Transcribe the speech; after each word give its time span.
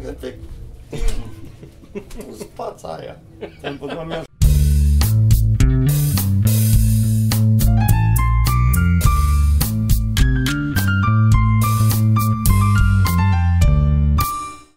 efectiv 0.00 0.34
cu 2.28 2.34
spața 2.38 2.88
aia. 2.88 3.16
În 3.62 3.76
pădura 3.76 4.02
mea 4.04 4.24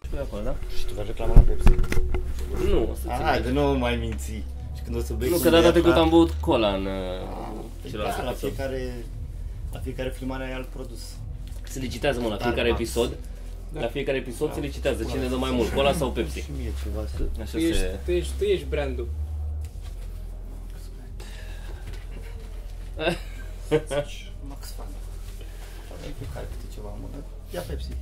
Și 0.02 0.08
pe 0.10 0.18
acolo, 0.20 0.42
da? 0.42 0.54
Și 0.76 0.84
tu 0.86 0.94
faci 0.94 1.06
reclamă 1.06 1.32
la 1.34 1.40
Pepsi? 1.40 1.68
Nu, 2.70 2.88
o 2.90 2.94
să 2.94 3.00
țin. 3.00 3.10
Ah, 3.10 3.42
de 3.42 3.50
nu 3.50 3.78
mai 3.78 3.96
minți. 3.96 4.30
Și 4.76 4.82
când 4.84 4.96
o 4.96 5.00
să 5.00 5.12
bei 5.12 5.28
Nu, 5.28 5.36
cu 5.36 5.42
că 5.42 5.48
data 5.48 5.62
bea, 5.62 5.70
trecută 5.70 5.92
frate, 5.92 6.04
am 6.04 6.10
băut 6.10 6.30
cola 6.40 6.68
în 6.74 6.86
ah, 6.86 6.92
uh, 6.92 7.64
păi 7.80 7.90
celălalt 7.90 8.16
da, 8.16 8.22
la 8.22 8.30
episod. 8.30 8.52
fiecare, 8.52 9.04
la 9.72 9.78
fiecare 9.78 10.10
filmare 10.16 10.44
ai 10.44 10.52
alt 10.52 10.66
produs. 10.66 11.00
Se 11.62 11.78
licitează, 11.78 12.20
mă, 12.20 12.28
la 12.28 12.36
Dar 12.36 12.46
fiecare 12.46 12.68
Max. 12.70 12.80
episod. 12.80 13.16
Da. 13.72 13.80
La 13.80 13.86
fiecare 13.88 14.18
episod 14.18 14.54
se 14.54 14.60
licitează 14.60 15.04
cine 15.04 15.26
dă 15.28 15.36
mai 15.36 15.50
mult, 15.50 15.72
cola 15.72 15.92
sau 15.92 16.10
Pepsi. 16.12 16.38
Și 16.38 16.50
mie 16.58 16.72
ceva 16.82 17.06
să... 17.16 17.22
Așa 17.40 17.50
Tu 17.50 17.56
ești, 17.58 17.80
se... 17.82 17.98
tu, 18.04 18.10
ești, 18.10 18.32
tu 18.38 18.44
ești 18.44 18.66
brandul. 18.66 19.08
Max 24.48 24.72
Fan. 24.76 24.86
Ai 26.04 26.12
fiecare 26.18 26.46
câte 26.50 26.66
ceva 26.74 26.88
în 26.94 26.98
mână. 27.00 27.24
Ia 27.54 27.60
Pepsi. 27.60 27.92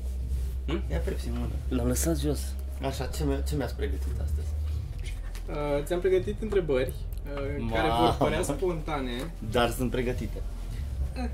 Hmm? 0.67 0.83
Ia 0.91 0.99
Pepsi 0.99 1.29
în 1.29 1.35
mână. 1.39 1.53
L-am 1.69 1.87
lăsat 1.87 2.17
jos. 2.19 2.41
Așa, 2.83 3.07
ce, 3.07 3.25
mi- 3.25 3.43
ce 3.48 3.57
mi-ați 3.57 3.75
pregătit 3.75 4.12
astăzi? 4.27 4.47
Uh, 5.48 5.85
ți-am 5.85 6.01
pregătit 6.01 6.43
întrebări 6.43 6.93
uh, 7.35 7.57
Mamă. 7.59 7.73
care 7.75 7.89
vor 8.01 8.15
părea 8.19 8.43
spontane, 8.43 9.11
Dar 9.51 9.71
sunt 9.71 9.91
pregătite. 9.91 10.39
Eh. 11.17 11.29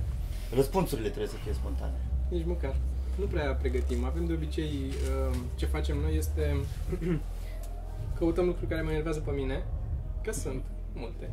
Răspunsurile 0.54 1.08
trebuie 1.08 1.30
să 1.30 1.36
fie 1.44 1.52
spontane. 1.52 1.92
nici 2.28 2.44
măcar. 2.46 2.74
Nu 3.18 3.24
prea 3.24 3.54
pregătim. 3.54 4.04
Avem 4.04 4.26
de 4.26 4.32
obicei, 4.32 4.74
uh, 4.90 5.36
ce 5.54 5.66
facem 5.66 5.96
noi 5.98 6.16
este 6.16 6.56
căutăm 8.18 8.46
lucruri 8.46 8.70
care 8.70 8.82
mă 8.82 8.90
enervează 8.90 9.20
pe 9.20 9.30
mine, 9.30 9.64
că 10.22 10.32
sunt 10.32 10.62
multe. 10.94 11.30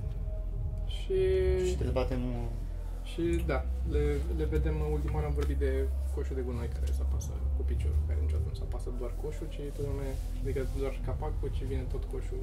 Și, 0.85 1.17
Și 1.67 1.75
dezbatem... 1.77 2.21
și 3.11 3.21
da, 3.45 3.65
le, 3.91 4.03
le 4.37 4.45
vedem. 4.55 4.75
Ultima 4.91 5.15
oară 5.15 5.25
am 5.27 5.33
vorbit 5.41 5.57
de 5.57 5.71
coșul 6.15 6.35
de 6.35 6.45
gunoi 6.47 6.73
care 6.75 6.85
se 6.97 7.03
apasă 7.07 7.33
cu 7.55 7.61
piciorul, 7.69 8.03
care 8.07 8.19
niciodată 8.21 8.47
nu 8.51 8.57
se 8.59 8.65
apasă 8.67 8.87
doar 8.99 9.11
coșul, 9.21 9.47
ci 9.53 9.61
totdeauna, 9.75 10.03
adică 10.41 10.61
doar 10.83 10.93
capacul, 11.07 11.49
ci 11.55 11.63
vine 11.71 11.85
tot 11.93 12.03
coșul 12.13 12.41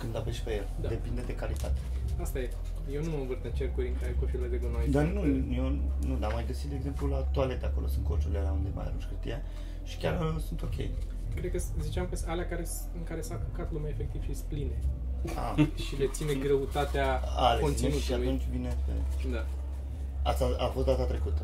Când 0.00 0.16
apeși 0.16 0.42
pe 0.42 0.52
el. 0.54 0.66
Da. 0.80 0.88
Depinde 0.88 1.22
de 1.30 1.34
calitate. 1.34 1.78
Asta 2.20 2.38
e. 2.38 2.50
Eu 2.96 3.02
nu 3.04 3.10
mă 3.10 3.16
învârt 3.20 3.44
în 3.44 3.50
cercuri 3.50 3.88
în 3.88 3.94
care 4.00 4.16
coșurile 4.20 4.48
de 4.48 4.56
gunoi 4.56 4.88
Dar 4.90 5.04
sunt- 5.04 5.14
nu, 5.14 5.54
eu 5.60 5.66
nu, 6.08 6.14
dar 6.20 6.28
am 6.30 6.34
mai 6.38 6.46
găsit, 6.46 6.68
de 6.70 6.76
exemplu, 6.76 7.06
la 7.06 7.16
toalete 7.36 7.64
acolo 7.66 7.86
sunt 7.86 8.04
coșurile 8.06 8.38
alea 8.38 8.52
unde 8.52 8.68
mai 8.74 8.84
arunci 8.86 9.06
hârtia 9.10 9.38
și 9.84 9.96
chiar 9.96 10.14
uh, 10.20 10.36
sunt 10.46 10.62
ok. 10.62 10.76
Cred 11.34 11.50
că 11.50 11.58
s- 11.58 11.72
ziceam 11.80 12.06
că 12.10 12.16
sunt 12.16 12.28
alea 12.30 12.46
care, 12.48 12.64
s- 12.64 12.84
în 12.98 13.04
care 13.04 13.20
s-a 13.20 13.40
căcat 13.50 13.72
lumea 13.72 13.90
efectiv 13.90 14.22
și 14.24 14.34
spline. 14.34 14.76
Ah, 15.42 15.66
Și 15.84 15.96
le 15.98 16.06
ține 16.16 16.34
greutatea 16.34 17.20
ale 17.36 17.60
ține 17.62 17.90
și 17.90 17.92
conținutului. 17.94 18.26
atunci 18.26 18.42
vine 18.50 18.68
pe... 18.86 18.92
Da. 19.32 19.44
Asta 20.22 20.44
a 20.58 20.66
fost 20.66 20.86
data 20.86 21.04
trecută. 21.04 21.42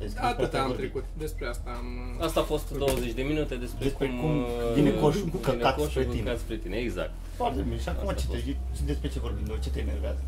Deci 0.00 0.08
despre 0.08 0.26
Atât 0.26 0.44
asta 0.44 0.56
ai 0.56 0.62
am 0.62 0.68
vorbit. 0.72 0.90
trecut. 0.90 1.04
Despre 1.24 1.46
asta 1.46 1.68
am... 1.78 1.86
Asta 2.26 2.40
a 2.40 2.42
fost 2.52 2.66
20 2.78 3.12
de 3.12 3.22
minute 3.22 3.54
despre, 3.64 3.84
Despre 3.86 4.06
cum, 4.06 4.20
cum 4.20 4.36
uh, 4.38 4.46
vine 4.74 4.90
coșul 5.02 5.26
cu 5.34 5.36
vine 5.36 5.52
căcat 5.56 5.74
coșul 5.74 5.90
spre 5.90 6.04
cu 6.04 6.10
tine. 6.10 6.22
căcat 6.24 6.38
spre 6.38 6.56
tine. 6.56 6.76
Exact. 6.76 7.12
Foarte 7.40 7.60
bine. 7.66 7.78
Și 7.84 7.88
acum 7.88 8.08
Asta 8.08 8.20
ce 8.20 8.26
a 8.28 8.30
te, 8.34 8.38
și 8.76 8.82
despre 8.90 9.08
ce 9.08 9.18
vorbim 9.26 9.44
noi? 9.46 9.58
Ce 9.64 9.70
te 9.70 9.80
enervează? 9.86 10.22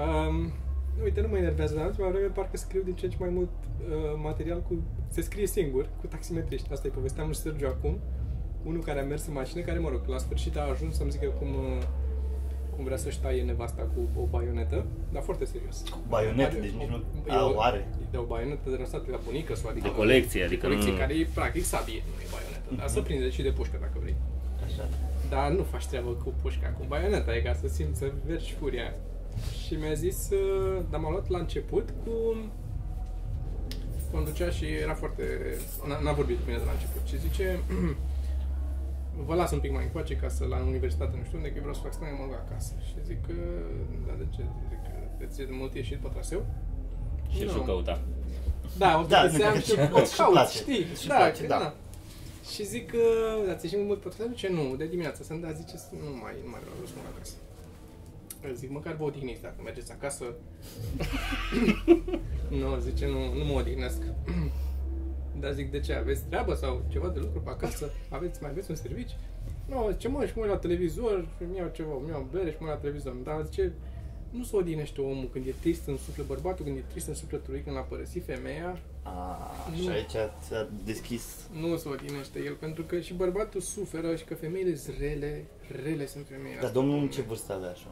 Um, 0.00 0.52
uite, 1.04 1.20
nu 1.20 1.28
mă 1.28 1.36
enervează, 1.36 1.72
dar 1.74 1.82
în 1.82 1.88
ultima 1.90 2.08
vreme 2.08 2.26
parcă 2.26 2.56
scriu 2.56 2.82
din 2.88 2.94
ce 2.94 3.04
în 3.04 3.10
ce 3.10 3.16
mai 3.20 3.28
mult 3.38 3.48
uh, 3.58 4.20
material 4.22 4.60
cu... 4.68 4.72
Se 5.08 5.20
scrie 5.20 5.46
singur, 5.46 5.84
cu 6.00 6.06
taximetriști. 6.06 6.72
Asta 6.72 6.86
e 6.86 6.90
povestea 6.90 7.24
lui 7.24 7.34
Sergio 7.36 7.66
acum. 7.66 7.98
Unul 8.64 8.82
care 8.82 9.00
a 9.00 9.04
mers 9.04 9.26
în 9.26 9.32
mașină, 9.32 9.60
care, 9.60 9.78
mă 9.78 9.88
rog, 9.88 10.00
la 10.06 10.18
sfârșit 10.18 10.56
a 10.56 10.68
ajuns 10.72 10.96
să-mi 10.96 11.10
zică 11.10 11.26
cum, 11.38 11.48
uh, 11.48 11.82
cum 12.80 12.88
vrea 12.88 13.04
să-și 13.06 13.20
taie 13.20 13.42
nevasta 13.42 13.82
cu 13.94 14.20
o 14.22 14.24
baionetă, 14.34 14.84
dar 15.12 15.22
foarte 15.22 15.44
serios. 15.44 15.76
Cu 15.90 15.98
baionetă, 16.08 16.50
Are 16.50 16.60
deci 16.60 16.70
nici 16.70 16.88
o- 16.88 16.90
nu... 16.90 17.02
e 17.28 17.32
A, 17.32 17.46
o- 17.46 17.54
o 17.54 17.60
are. 17.60 17.88
De 18.10 18.16
o 18.16 18.22
baionetă 18.32 18.70
de 18.70 18.76
lăsată 18.84 19.06
la 19.10 19.20
bunică 19.24 19.54
sau 19.54 19.70
adică... 19.70 19.86
De 19.88 19.94
colecție, 19.94 20.44
adică 20.44 20.60
de 20.60 20.66
colecție, 20.66 20.92
nu- 20.92 20.98
care 20.98 21.12
e 21.14 21.26
practic 21.34 21.64
sabie, 21.64 22.02
nu 22.14 22.20
e 22.26 22.28
baionetă. 22.36 22.68
Dar 22.78 22.84
Mhm. 22.86 22.94
să 22.94 23.00
prinde 23.00 23.30
și 23.30 23.42
de 23.42 23.50
pușcă 23.58 23.76
dacă 23.80 23.96
vrei. 24.02 24.16
Așa. 24.66 24.84
Dar 25.32 25.50
nu 25.50 25.62
faci 25.62 25.86
treabă 25.86 26.10
cu 26.10 26.34
pușca, 26.42 26.68
cu 26.78 26.84
baioneta, 26.88 27.36
e 27.36 27.40
ca 27.40 27.54
să 27.62 27.68
simți, 27.68 27.98
să 27.98 28.06
vergi 28.26 28.52
furia. 28.58 28.88
Și 29.64 29.74
mi-a 29.80 29.92
zis, 30.04 30.18
uh, 30.30 30.82
dar 30.90 31.00
m-a 31.00 31.10
luat 31.10 31.28
la 31.28 31.38
început 31.38 31.86
cu... 32.04 32.12
Conducea 34.12 34.50
și 34.50 34.64
era 34.84 34.94
foarte... 34.94 35.22
n- 35.88 36.02
N-a 36.04 36.12
vorbit 36.12 36.36
cu 36.36 36.42
mine 36.46 36.58
de 36.58 36.64
la 36.64 36.72
început. 36.78 37.02
Și 37.10 37.18
zice, 37.26 37.46
vă 39.26 39.34
las 39.34 39.50
un 39.50 39.60
pic 39.60 39.72
mai 39.72 39.84
încoace 39.84 40.16
ca 40.16 40.28
să 40.28 40.44
la 40.44 40.56
universitate, 40.72 41.16
nu 41.16 41.24
știu 41.24 41.36
unde, 41.36 41.48
că 41.48 41.54
eu 41.56 41.60
vreau 41.66 41.76
să 41.76 41.82
fac 41.82 41.92
stânga, 41.92 42.12
mă 42.18 42.24
duc 42.26 42.34
acasă. 42.46 42.72
Și 42.86 42.94
zic 43.06 43.26
că, 43.26 43.32
da, 44.06 44.12
de 44.18 44.26
ce? 44.34 44.42
Zic 44.70 44.80
că 44.86 45.24
îți 45.26 45.40
e 45.40 45.44
de 45.44 45.54
mult 45.60 45.74
ieșit 45.74 45.98
pe 45.98 46.08
traseu? 46.12 46.46
Și 47.34 47.42
Nu. 47.44 47.50
și 47.50 47.58
căuta. 47.58 48.00
Da, 48.78 48.98
o 49.00 49.02
Da, 49.06 49.26
da, 49.26 49.28
seam 49.38 49.54
nu, 49.54 49.60
și 49.60 49.74
că- 49.74 49.88
o 49.92 50.04
și 50.04 50.16
caut, 50.16 50.32
place. 50.32 50.58
știi? 50.58 50.84
Și 51.00 51.06
da, 51.06 51.14
place, 51.14 51.40
că, 51.42 51.46
da. 51.46 51.58
da. 51.58 51.74
Și 52.52 52.66
zic 52.66 52.90
că, 52.90 53.02
da, 53.46 53.54
ți 53.54 53.64
ieșim 53.64 53.84
mult 53.86 54.00
pe 54.00 54.08
traseu? 54.08 54.32
Ce 54.34 54.48
nu, 54.48 54.76
de 54.76 54.86
dimineață 54.86 55.22
sunt, 55.22 55.40
dar 55.42 55.52
zice, 55.60 55.74
nu 56.04 56.10
mai, 56.22 56.34
nu 56.44 56.50
mai 56.52 56.60
vreau, 56.62 56.74
vreau 56.78 56.86
să 56.92 56.94
mă 56.96 57.02
duc 57.06 57.14
acasă. 57.14 57.34
Eu 58.46 58.52
Zic, 58.54 58.70
măcar 58.70 58.94
vă 58.96 59.04
odihniți 59.04 59.42
dacă 59.42 59.54
mergeți 59.64 59.92
acasă. 59.92 60.24
nu, 62.60 62.78
zice, 62.78 63.06
nu, 63.06 63.20
nu 63.38 63.44
mă 63.44 63.52
odihnesc. 63.58 64.02
Dar 65.40 65.52
zic, 65.52 65.70
de 65.70 65.80
ce? 65.80 65.92
Aveți 65.94 66.24
treabă 66.24 66.54
sau 66.54 66.82
ceva 66.88 67.08
de 67.08 67.18
lucru 67.18 67.40
pe 67.40 67.50
acasă? 67.50 67.90
Aveți, 68.08 68.42
mai 68.42 68.50
aveți 68.50 68.70
un 68.70 68.76
serviciu? 68.76 69.16
Nu, 69.68 69.94
ce 69.98 70.08
mă, 70.08 70.26
și 70.26 70.32
mă 70.36 70.42
uit 70.42 70.50
la 70.50 70.56
televizor, 70.56 71.28
și 71.36 71.42
îmi 71.42 71.56
iau 71.56 71.70
ceva, 71.72 71.90
îmi 72.00 72.08
iau 72.08 72.28
bere 72.32 72.50
și 72.50 72.56
mă 72.60 72.66
uit 72.66 72.74
la 72.74 72.80
televizor. 72.80 73.12
Dar 73.12 73.44
zice, 73.44 73.72
nu 74.30 74.44
se 74.44 74.56
odihnește 74.56 75.00
omul 75.00 75.28
când 75.32 75.46
e 75.46 75.54
trist 75.60 75.86
în 75.86 75.96
suflet, 75.96 76.26
bărbatul 76.26 76.64
când 76.64 76.76
e 76.76 76.84
trist 76.90 77.06
în 77.08 77.14
sufletul 77.14 77.52
lui, 77.52 77.62
când 77.62 77.76
a 77.76 77.80
părăsit 77.80 78.24
femeia, 78.24 78.78
A, 79.02 79.50
Nu. 79.70 79.82
și 79.82 79.88
aici 79.88 80.16
ți-a 80.42 80.68
deschis... 80.84 81.48
nu 81.60 81.76
se 81.76 81.88
odinește 81.88 82.38
el, 82.44 82.54
pentru 82.54 82.82
că 82.82 83.00
și 83.00 83.14
bărbatul 83.14 83.60
suferă 83.60 84.16
și 84.16 84.24
că 84.24 84.34
femeile 84.34 84.74
sunt 84.74 84.96
rele, 84.98 85.44
rele 85.84 86.06
sunt 86.06 86.26
femeile. 86.26 86.60
Dar 86.60 86.70
domnul 86.70 86.98
în 86.98 87.08
ce 87.08 87.22
vârstă 87.22 87.52
avea 87.52 87.70
așa? 87.70 87.88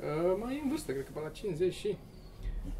Uh, 0.00 0.36
mai 0.40 0.54
e 0.56 0.60
în 0.62 0.68
vârstă, 0.68 0.92
cred 0.92 1.04
că 1.04 1.10
pe 1.14 1.20
la 1.22 1.28
50 1.28 1.74
și... 1.74 1.96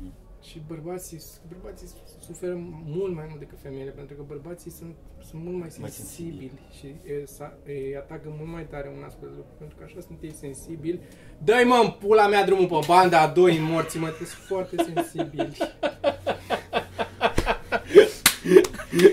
Mhm. 0.00 0.12
Și 0.42 0.62
bărbații, 0.66 1.20
bărbații 1.48 1.88
suferă 2.26 2.54
mult 2.84 3.14
mai 3.14 3.24
mult 3.28 3.38
decât 3.38 3.58
femeile, 3.62 3.90
pentru 3.90 4.14
că 4.16 4.22
bărbații 4.26 4.70
sunt, 4.70 4.94
sunt 5.28 5.42
mult 5.44 5.58
mai 5.58 5.68
Mai 5.78 5.90
sensibili 5.90 6.58
și 6.78 6.86
e, 6.86 7.24
sa, 7.24 7.58
îi 7.64 7.96
atacă 7.96 8.34
mult 8.38 8.50
mai 8.50 8.66
tare 8.66 8.92
un 8.96 9.02
astfel 9.02 9.28
de 9.28 9.34
lucru, 9.36 9.52
pentru 9.58 9.76
că 9.76 9.84
așa 9.84 10.00
sunt 10.06 10.18
ei 10.22 10.32
sensibili. 10.32 11.00
Dă-i 11.44 11.64
mă 11.64 11.80
în 11.82 11.90
pula 11.90 12.26
mea 12.28 12.44
drumul 12.44 12.66
pe 12.66 12.78
banda 12.86 13.20
a 13.20 13.28
doi 13.28 13.58
morți, 13.58 13.98
mă, 13.98 14.14
sunt 14.16 14.28
foarte 14.28 14.76
sensibili. 14.76 15.56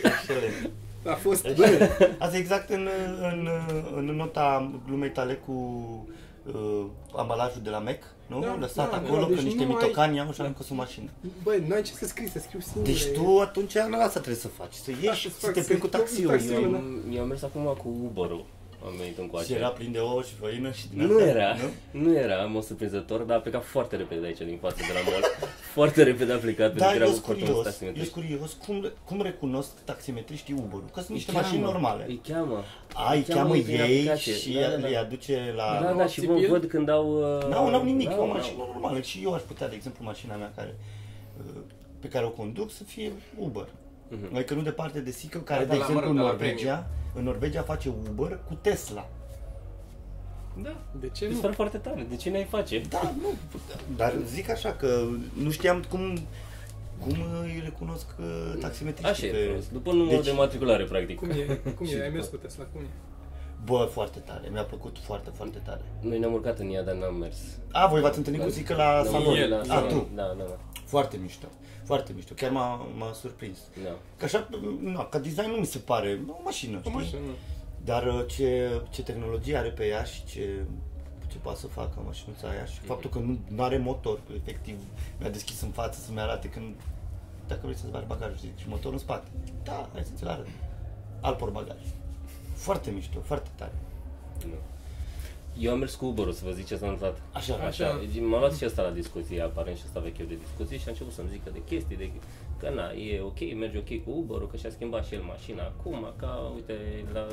Excelent. 0.04 0.70
A 1.06 1.14
fost... 1.14 1.46
Excelent. 1.46 2.16
Asta 2.18 2.36
e 2.38 2.40
exact 2.40 2.70
în, 2.70 2.90
în, 3.32 3.50
în 3.96 4.06
nota 4.06 4.80
glumei 4.86 5.12
tale 5.12 5.34
cu 5.34 5.54
uh, 6.54 6.86
ambalajul 7.16 7.62
de 7.64 7.70
la 7.70 7.78
Mac, 7.80 8.00
nu? 8.28 8.40
Da, 8.40 8.56
Lăsat 8.60 8.90
da, 8.92 8.98
acolo, 8.98 9.22
da, 9.22 9.28
că 9.28 9.34
deci 9.34 9.44
niște 9.44 9.64
nu 9.66 9.70
ai- 9.76 9.78
mitocani 9.82 10.20
au 10.20 10.32
și 10.32 10.42
am 10.42 10.56
o 10.72 10.76
mașină. 10.76 11.10
Băi, 11.44 11.64
n-ai 11.68 11.82
ce 11.82 11.94
să 11.94 12.06
scrii, 12.08 12.30
să 12.30 12.40
scriu 12.40 12.60
singur. 12.60 12.84
Deci 12.84 13.06
tu 13.14 13.40
atunci 13.40 13.78
nu 13.78 13.96
asta 14.02 14.20
trebuie 14.20 14.36
să 14.42 14.48
faci, 14.48 14.74
să 14.74 14.92
ieși, 15.02 15.30
să 15.32 15.40
să 15.40 15.46
fac, 15.46 15.54
te 15.54 15.60
să 15.62 15.66
plimbi 15.68 15.84
cu 15.86 15.90
fac 15.92 16.00
taxiul. 16.00 16.30
taxiul, 16.30 16.62
Eu- 16.64 16.72
da. 16.72 16.82
Eu 17.16 17.22
am 17.22 17.28
mers 17.28 17.44
acum 17.44 17.64
cu 17.64 17.88
Uber-ul. 18.04 18.46
Am 18.86 18.94
venit 18.98 19.18
încoace. 19.18 19.46
Și 19.46 19.54
era 19.54 19.68
plin 19.68 19.92
de 19.92 19.98
ouă 20.00 20.22
și 20.22 20.34
făină 20.34 20.72
și 20.72 20.86
din 20.94 21.06
Nu 21.06 21.16
astea, 21.18 21.28
era, 21.28 21.56
Nu? 21.92 22.02
nu 22.02 22.18
era, 22.18 22.42
am 22.42 22.56
o 22.56 22.62
surprinzător, 22.62 23.22
dar 23.22 23.38
a 23.38 23.40
plecat 23.40 23.64
foarte 23.66 23.96
repede 23.96 24.20
de 24.22 24.26
aici, 24.28 24.38
din 24.38 24.58
față, 24.62 24.76
de 24.78 24.94
la 24.94 25.12
mall. 25.12 25.24
foarte 25.78 26.04
repede 26.04 26.34
a 26.34 26.38
plecat, 26.38 26.68
pentru 26.74 26.80
Da, 26.80 26.86
că 26.88 26.94
eu 26.96 27.02
era 27.02 27.12
sunt 27.12 27.24
foarte 27.24 27.42
curios, 27.42 27.56
mult 27.56 27.66
eu 27.66 27.72
sunt 27.72 27.94
taximetrist. 27.94 28.12
curios 28.12 28.52
cum, 28.66 28.92
cum 29.06 29.22
recunosc 29.22 29.70
taximetriștii 29.84 30.54
Uber-ul, 30.54 30.90
că 30.94 31.00
sunt 31.00 31.10
niște 31.18 31.32
Îi 31.32 31.38
mașini 31.38 31.60
cheamă, 31.62 31.72
normale. 31.72 32.06
Îi 32.08 32.22
cheamă. 32.28 32.64
A, 32.94 33.14
îi 33.14 33.22
cheamă 33.22 33.56
ei 33.56 33.62
prin 33.62 33.76
ei 33.76 33.82
aplicație. 33.82 34.34
și 34.34 34.54
da, 34.54 34.60
da, 34.62 34.68
da. 34.78 34.88
le 34.88 34.96
aduce 34.98 35.54
la... 35.56 35.80
Da, 35.84 35.94
da, 35.94 36.06
și 36.06 36.20
vă 36.26 36.34
țipil? 36.34 36.50
văd 36.50 36.66
când 36.66 36.90
au... 36.90 37.06
uh, 37.38 37.48
N-au, 37.50 37.70
n-au 37.70 37.84
nimic, 37.84 38.08
n-au, 38.10 38.22
o 38.22 38.26
n-au. 38.26 38.36
mașină 38.36 38.58
normală. 38.72 39.02
Și 39.02 39.20
eu 39.24 39.34
aș 39.34 39.42
putea, 39.42 39.68
de 39.68 39.76
exemplu, 39.76 40.04
mașina 40.06 40.36
mea 40.36 40.52
care, 40.56 40.76
uh, 41.38 41.62
pe 42.00 42.08
care 42.08 42.26
o 42.26 42.30
conduc 42.30 42.72
să 42.72 42.84
fie 42.84 43.12
Uber. 43.40 43.68
Mhm. 44.10 44.36
Adică 44.36 44.54
nu 44.54 44.62
departe 44.62 45.00
de 45.00 45.12
Sică, 45.12 45.38
care, 45.38 45.64
Da, 45.66 45.72
de 45.72 45.78
la- 45.78 45.86
exemplu, 45.86 46.06
mă 46.14 46.20
în 46.22 46.28
rog, 46.28 46.38
de 46.38 46.44
la 46.46 46.48
Norvegia, 46.48 46.88
în 47.18 47.24
Norvegia 47.24 47.62
face 47.62 47.90
Uber 48.10 48.40
cu 48.48 48.54
Tesla. 48.62 49.10
Da, 50.62 50.76
de 51.00 51.10
ce 51.10 51.26
Mi 51.26 51.30
se 51.32 51.36
nu? 51.36 51.42
pare 51.42 51.54
foarte 51.54 51.78
tare, 51.78 52.06
de 52.10 52.16
ce 52.16 52.30
n-ai 52.32 52.44
face? 52.44 52.82
Da, 52.90 53.14
nu, 53.22 53.28
dar 53.96 54.14
zic 54.26 54.50
așa 54.50 54.72
că 54.74 55.04
nu 55.44 55.52
știam 55.52 55.84
cum, 55.90 56.18
cum 57.00 57.16
îi 57.44 57.60
recunosc 57.64 58.06
uh, 58.20 58.54
taximetriștii 58.60 59.28
Așa 59.28 59.38
e, 59.38 59.40
pe... 59.40 59.46
frumos. 59.46 59.68
după 59.68 59.92
numărul 59.92 60.16
Deci- 60.16 60.26
de 60.26 60.32
matriculare, 60.32 60.84
practic. 60.84 61.18
Cum 61.20 61.30
e? 61.30 61.60
Cum 61.78 61.86
Și 61.86 61.94
e? 61.94 61.96
Ai 61.96 62.02
după- 62.06 62.14
mers 62.18 62.28
cu 62.28 62.36
Tesla, 62.36 62.64
cum 62.74 62.82
e? 62.82 62.86
Bă, 63.66 63.90
foarte 63.92 64.20
tare, 64.20 64.50
mi-a 64.52 64.64
plăcut 64.64 64.98
foarte, 65.00 65.30
foarte 65.34 65.58
tare. 65.58 65.82
Noi 66.00 66.20
ne-am 66.20 66.34
urcat 66.34 66.60
în 66.60 66.70
ea, 66.74 66.84
dar 66.84 66.96
n-am 66.96 67.16
mers. 67.16 67.38
A, 67.72 67.88
voi 67.88 68.02
v-ați 68.02 68.18
întâlnit 68.18 68.42
cu 68.44 68.50
Zică 68.50 68.76
la 68.76 68.92
Ne-am 68.92 69.06
salon? 69.06 69.26
urcat 69.28 69.50
la 69.50 69.60
A, 69.60 69.64
salon. 69.64 69.90
tu. 69.90 70.08
Da, 70.16 70.24
da, 70.38 70.44
da. 70.44 70.58
Foarte 70.86 71.18
mișto. 71.18 71.48
Foarte 71.84 72.12
mișto. 72.16 72.34
Chiar 72.34 72.52
m-a, 72.52 72.76
m-a 72.98 73.12
surprins. 73.14 73.58
da. 73.84 73.90
Că 74.18 74.26
așa, 74.26 74.50
na, 74.80 75.06
ca 75.06 75.20
design 75.20 75.50
nu 75.50 75.56
mi 75.58 75.66
se 75.66 75.78
pare 75.78 76.20
o 76.28 76.40
mașină, 76.44 76.78
O 76.78 76.80
știi? 76.80 76.94
mașină. 76.94 77.20
Dar 77.86 78.08
uh, 78.08 78.24
ce, 78.28 78.82
ce 78.90 79.04
tehnologie 79.04 79.58
are 79.58 79.70
pe 79.70 79.86
ea 79.88 80.04
și 80.04 80.26
ce, 80.26 80.66
ce 81.28 81.38
poate 81.38 81.60
să 81.60 81.68
facă 81.68 82.02
mașinuța 82.06 82.48
aia 82.48 82.66
și 82.66 82.80
faptul 82.80 83.10
că 83.10 83.20
nu, 83.20 83.38
nu 83.48 83.64
are 83.64 83.78
motor, 83.78 84.20
efectiv, 84.36 84.78
mi-a 85.20 85.30
deschis 85.30 85.62
în 85.62 85.70
față 85.70 86.00
să-mi 86.06 86.20
arate 86.20 86.48
când, 86.50 86.76
dacă 87.48 87.60
vrei 87.64 87.76
să-ți 87.76 87.92
bagi 87.92 88.06
bagajul, 88.06 88.38
zic, 88.40 88.58
și 88.58 88.68
motorul 88.68 88.92
în 88.94 88.98
spate. 89.00 89.28
Da, 89.64 89.90
hai 89.94 90.04
să 90.04 90.12
ți-l 90.16 90.28
arăt. 90.28 90.48
Alt 91.22 91.38
portbagaj. 91.38 91.78
Foarte 92.58 92.92
mișto, 92.92 93.20
foarte 93.20 93.50
tare. 93.56 93.74
Nu. 94.46 94.54
Eu 95.60 95.72
am 95.72 95.80
mers 95.80 95.96
cu 95.96 96.06
Uber, 96.06 96.32
să 96.32 96.42
vă 96.46 96.52
zic 96.52 96.66
ce 96.66 96.76
s-a 96.78 96.86
întâmplat. 96.86 97.22
Așa, 97.32 97.54
Așa, 97.54 97.66
Așa. 97.68 98.00
m-a 98.22 98.40
luat 98.40 98.56
și 98.56 98.66
ăsta 98.66 98.82
la 98.82 98.90
discuție, 98.90 99.42
aparent 99.42 99.78
și 99.78 99.84
ăsta 99.86 100.00
vechiul 100.00 100.26
de 100.28 100.38
discuții 100.46 100.78
și 100.78 100.84
a 100.88 100.90
început 100.90 101.14
să-mi 101.14 101.30
zică 101.30 101.50
de 101.54 101.62
chestii, 101.70 101.98
de 101.98 102.12
că 102.60 102.70
na, 102.70 102.92
e 102.92 103.22
ok, 103.22 103.40
merge 103.56 103.78
ok 103.78 104.04
cu 104.04 104.12
Uber, 104.12 104.48
că 104.52 104.58
și-a 104.58 104.70
schimbat 104.70 105.06
și 105.06 105.14
el 105.14 105.22
mașina 105.22 105.64
acum, 105.64 106.14
că 106.16 106.30
uite, 106.56 106.74
la, 107.14 107.28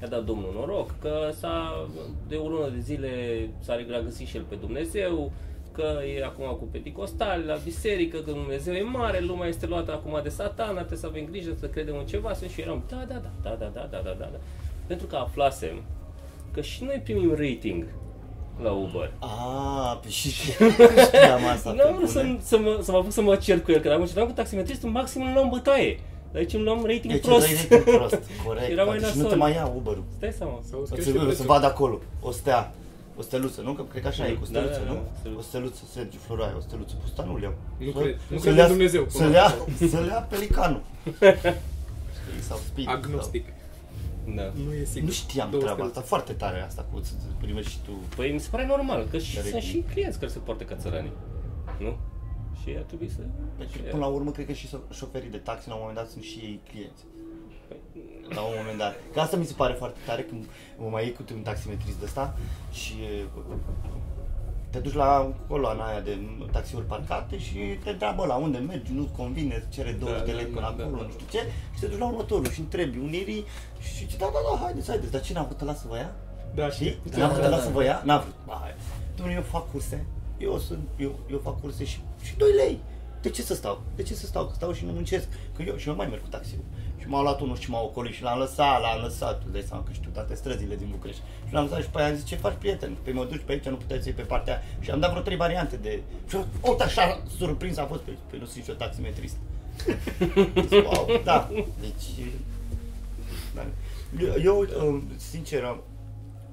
i-a 0.00 0.08
dat 0.08 0.24
domnul 0.24 0.52
noroc, 0.54 0.98
că 1.00 1.30
s-a, 1.38 1.86
de 2.28 2.36
o 2.36 2.48
lună 2.48 2.68
de 2.68 2.78
zile 2.80 3.10
s-a 3.60 3.74
regăsit 3.74 4.26
și 4.26 4.36
el 4.36 4.44
pe 4.48 4.54
Dumnezeu, 4.54 5.32
că 5.72 5.84
e 6.16 6.24
acum 6.24 6.44
cu 6.58 6.64
pedicostali 6.70 7.44
la 7.46 7.54
biserică, 7.64 8.16
că 8.18 8.30
Dumnezeu 8.30 8.74
e 8.74 8.82
mare, 8.82 9.20
lumea 9.20 9.48
este 9.48 9.66
luată 9.66 9.92
acum 9.92 10.20
de 10.22 10.28
satana, 10.28 10.78
trebuie 10.78 10.98
să 10.98 11.06
avem 11.06 11.24
grijă 11.30 11.50
să 11.60 11.66
credem 11.66 11.96
în 11.98 12.06
ceva, 12.06 12.34
să 12.34 12.46
și 12.46 12.60
eram, 12.60 12.82
da, 12.88 12.96
da, 13.08 13.14
da, 13.14 13.30
da, 13.42 13.56
da, 13.58 13.70
da, 13.74 13.88
da, 13.90 13.98
da, 14.04 14.10
da, 14.18 14.28
da. 14.32 14.38
Pentru 14.86 15.06
că 15.06 15.16
aflasem 15.16 15.82
că 16.52 16.60
și 16.60 16.84
noi 16.84 17.00
primim 17.04 17.30
rating 17.30 17.84
la 18.62 18.70
Uber. 18.70 19.12
A, 19.18 19.98
pe 20.02 20.08
și 20.08 20.28
știam 21.06 21.46
asta. 21.52 21.70
Nu 21.70 21.76
pe 21.76 21.82
am 21.82 21.94
vrut 21.96 22.08
să, 22.08 22.20
bune. 22.20 22.38
să, 22.42 22.58
mă, 22.58 22.78
să 22.82 22.90
mă 22.90 22.96
apuc 22.98 23.12
să 23.12 23.22
mă 23.22 23.36
cer 23.36 23.60
cu 23.62 23.70
el, 23.72 23.80
că 23.80 23.88
dacă 23.88 24.00
mă 24.00 24.06
ceram 24.06 24.26
cu 24.26 24.32
taximetristul, 24.32 24.90
maxim 24.90 25.22
îmi 25.22 25.34
luam 25.34 25.48
bătaie. 25.48 26.00
Dar 26.32 26.40
aici 26.40 26.52
îmi 26.52 26.64
luam 26.64 26.78
rating 26.86 27.12
Deci 27.12 27.22
prost. 27.24 27.46
îți 27.50 27.68
dai 27.68 27.78
rating 27.78 27.96
prost, 27.96 28.20
corect. 28.46 28.70
Era 28.70 28.84
mai 28.84 28.98
Deci 28.98 29.08
nu 29.08 29.14
nasol. 29.14 29.30
te 29.30 29.36
mai 29.36 29.52
ia 29.52 29.72
Uber-ul. 29.76 30.04
Stai 30.16 30.32
seama. 30.32 30.60
Sau 30.70 30.84
Să, 30.84 30.92
crește 30.94 31.12
să 31.12 31.18
prețul. 31.24 31.44
vadă 31.46 31.66
acolo, 31.66 31.98
o 32.20 32.30
stea, 32.30 32.72
o 33.16 33.22
steluță, 33.22 33.60
nu? 33.60 33.72
Că 33.72 33.82
cred 33.82 34.02
că 34.02 34.08
așa 34.08 34.26
e, 34.26 34.32
cu 34.32 34.38
Da, 34.40 34.46
steluță, 34.46 34.78
da, 34.78 34.84
da, 34.84 34.92
nu? 34.92 35.00
steluță. 35.18 35.38
O 35.38 35.42
steluță, 35.42 35.82
Sergiu 35.92 36.18
Floraia, 36.18 36.54
o 36.56 36.60
steluță, 36.60 36.94
pe 36.94 37.02
ăsta 37.04 37.22
nu-l 37.24 37.42
iau. 37.42 37.54
Nu 37.78 37.92
Să- 37.92 37.98
cred- 37.98 38.18
nu 38.28 38.36
să 38.36 38.42
cred 38.42 38.54
le 38.54 38.60
ia- 38.60 38.64
în 38.64 38.70
Dumnezeu, 38.70 39.04
Să 39.08 39.16
până 39.16 39.28
le 39.30 39.36
ia, 39.36 39.42
la 39.42 39.86
să 39.88 39.98
le 40.00 40.06
ia 40.06 40.20
pelicanul. 40.34 40.82
Știi, 42.16 42.42
sau 42.48 42.58
speed. 42.58 42.88
Agnostic. 42.88 43.44
Da. 44.36 44.42
Nu 44.64 44.72
e 44.72 44.84
Sau... 44.84 44.92
sigur. 44.92 45.08
Nu 45.08 45.10
știam 45.14 45.50
Două 45.50 45.62
treaba 45.62 45.78
steluțe. 45.78 45.98
asta, 45.98 46.08
foarte 46.14 46.32
tare 46.32 46.60
asta 46.62 46.86
cu 46.92 47.00
să 47.02 47.12
primești 47.40 47.70
și 47.70 47.78
tu. 47.84 47.90
Păi 48.16 48.32
mi 48.32 48.40
se 48.40 48.48
pare 48.50 48.66
normal, 48.66 49.06
că 49.10 49.18
și, 49.18 49.34
Dar 49.34 49.44
sunt 49.44 49.54
e- 49.56 49.60
și 49.60 49.84
clienți 49.92 50.18
care 50.18 50.30
se 50.30 50.38
poartă 50.38 50.64
ca 50.64 50.74
țăranii. 50.76 51.12
Nu? 51.78 51.96
Și 52.62 52.68
ar 52.76 52.82
trebui 52.82 53.10
să... 53.16 53.20
Deci, 53.58 53.70
și- 53.70 53.78
până 53.78 54.02
la 54.04 54.10
urmă, 54.16 54.30
cred 54.30 54.46
că 54.46 54.52
și 54.52 54.66
șo- 54.68 54.88
șoferii 54.98 55.30
de 55.30 55.36
taxi, 55.36 55.68
la 55.68 55.74
un 55.74 55.80
moment 55.80 55.98
dat, 55.98 56.08
sunt 56.10 56.22
și 56.24 56.38
ei 56.38 56.60
clienți. 56.70 57.02
La 58.34 58.40
un 58.40 58.54
moment 58.56 58.78
dat. 58.78 58.94
Că 59.12 59.20
asta 59.20 59.36
mi 59.36 59.44
se 59.44 59.54
pare 59.56 59.72
foarte 59.72 59.98
tare 60.06 60.22
când 60.22 60.44
mă 60.78 60.88
mai 60.88 61.02
iei 61.04 61.12
cu 61.12 61.22
un 61.34 61.42
taximetrist 61.42 61.98
de 61.98 62.04
ăsta 62.04 62.36
și 62.72 62.92
e, 62.92 63.24
te 64.70 64.78
duci 64.78 64.94
la 64.94 65.32
coloana 65.48 65.86
aia 65.86 66.00
de 66.00 66.18
taxiuri 66.52 66.84
parcate 66.84 67.38
și 67.38 67.58
te 67.84 67.90
întreabă 67.90 68.26
la 68.26 68.34
unde 68.34 68.58
mergi, 68.58 68.92
nu-ți 68.92 69.12
convine, 69.16 69.54
îți 69.54 69.68
cere 69.76 69.90
20 69.92 70.18
Da, 70.18 70.24
de 70.24 70.30
da, 70.30 70.36
lei 70.36 70.46
da, 70.46 70.50
până 70.54 70.74
da, 70.76 70.82
acolo, 70.84 70.96
da. 70.96 71.06
nu 71.06 71.10
știu 71.10 71.26
ce, 71.30 71.38
și 71.74 71.80
te 71.80 71.86
duci 71.86 71.98
la 71.98 72.06
următorul 72.06 72.48
și 72.50 72.60
întrebi 72.60 72.98
unirii 72.98 73.44
și 73.80 73.94
zici, 73.94 74.16
da, 74.16 74.30
da, 74.32 74.38
da, 74.50 74.62
haideți, 74.62 74.88
haideți, 74.88 75.12
dar 75.12 75.20
cine 75.20 75.38
a 75.38 75.42
vrut 75.42 75.60
ăla 75.60 75.74
să 75.74 75.84
vă 75.88 75.96
ia? 75.96 76.12
Da, 76.54 76.68
Știi? 76.70 76.98
știi? 77.06 77.20
N-a 77.20 77.28
vrut 77.28 77.40
da, 77.40 77.46
ăla 77.46 77.56
da. 77.56 77.62
să 77.62 77.70
vă 77.70 77.84
ia? 77.84 78.02
N-a 78.04 78.18
vrut. 78.18 78.34
Ba, 78.46 78.58
hai. 78.62 78.74
Dom'le, 79.16 79.34
eu 79.34 79.42
fac 79.42 79.70
curse, 79.70 80.06
eu, 80.38 80.58
sunt, 80.58 80.88
eu, 80.96 81.12
eu 81.30 81.38
fac 81.38 81.60
curse 81.60 81.84
și, 81.84 82.00
și 82.22 82.36
2 82.36 82.52
lei. 82.52 82.78
De 83.22 83.30
ce 83.30 83.42
să 83.42 83.54
stau? 83.54 83.82
De 83.96 84.02
ce 84.02 84.14
să 84.14 84.26
stau? 84.26 84.46
Că 84.46 84.52
stau 84.54 84.72
și 84.72 84.84
nu 84.84 84.92
muncesc. 84.92 85.28
Că 85.56 85.62
eu 85.62 85.76
și 85.76 85.88
eu 85.88 85.94
mai 85.94 86.06
merg 86.06 86.22
cu 86.22 86.28
taxiul. 86.28 86.64
Și 86.98 87.08
m-a 87.08 87.22
luat 87.22 87.40
unul 87.40 87.56
și 87.56 87.70
m-a 87.70 87.80
ocolit 87.80 88.14
și 88.14 88.22
l-am 88.22 88.38
lăsat, 88.38 88.80
l-am 88.80 89.02
lăsat. 89.02 89.42
Tu 89.42 89.48
dai 89.48 89.62
seama 89.62 89.82
că 89.82 89.92
știu 89.92 90.10
toate 90.12 90.34
străzile 90.34 90.76
din 90.76 90.88
București. 90.90 91.22
Și 91.46 91.52
l-am 91.52 91.64
lăsat 91.64 91.82
și 91.82 91.88
pe 91.88 91.98
aia 91.98 92.08
am 92.08 92.14
zis, 92.14 92.24
ce 92.24 92.36
faci 92.36 92.56
prieten? 92.58 92.96
Păi 93.02 93.12
mă 93.12 93.24
duci 93.24 93.42
pe 93.44 93.52
aici, 93.52 93.64
nu 93.64 93.76
puteai 93.76 93.98
să 94.00 94.08
iei 94.08 94.16
pe 94.16 94.22
partea 94.22 94.52
aia. 94.52 94.62
Și 94.80 94.90
am 94.90 95.00
dat 95.00 95.10
vreo 95.10 95.22
trei 95.22 95.36
variante 95.36 95.76
de... 95.76 96.02
Și 96.28 96.36
o, 96.60 96.76
așa 96.80 97.22
surprins 97.36 97.76
a 97.76 97.86
fost. 97.86 98.00
Păi, 98.00 98.18
păi 98.30 98.38
nu 98.38 98.44
sunt 98.44 98.56
nici 98.56 98.68
eu 98.68 98.74
taximetrist. 98.74 99.36
Zis, 100.68 100.70
wow, 100.70 101.20
da. 101.24 101.50
Deci... 101.80 102.28
Da. 103.54 103.66
Eu, 104.20 104.34
eu, 104.42 104.86
um, 104.86 105.02
sincer, 105.16 105.80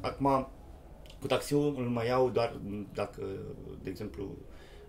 acum 0.01 0.47
cu 1.19 1.27
taxiul 1.27 1.75
îl 1.77 1.83
mai 1.83 2.07
iau 2.07 2.29
doar 2.29 2.53
dacă, 2.93 3.21
de 3.83 3.89
exemplu, 3.89 4.27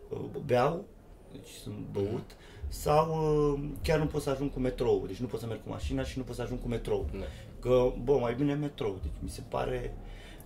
uh, 0.08 0.18
beau, 0.44 0.84
deci 1.32 1.48
sunt 1.62 1.74
băut, 1.92 2.30
sau 2.68 3.08
uh, 3.54 3.60
chiar 3.82 3.98
nu 3.98 4.06
pot 4.06 4.22
să 4.22 4.30
ajung 4.30 4.52
cu 4.52 4.58
metrou, 4.60 5.04
deci 5.06 5.16
nu 5.16 5.26
pot 5.26 5.40
să 5.40 5.46
merg 5.46 5.62
cu 5.62 5.68
mașina 5.68 6.02
și 6.02 6.18
nu 6.18 6.24
pot 6.24 6.34
să 6.34 6.42
ajung 6.42 6.60
cu 6.60 6.68
metrou. 6.68 7.08
Da. 7.12 7.24
Că, 7.60 7.92
bă, 8.04 8.12
mai 8.12 8.34
bine 8.34 8.54
metrou, 8.54 8.98
deci 9.02 9.12
mi 9.22 9.28
se 9.28 9.42
pare... 9.48 9.94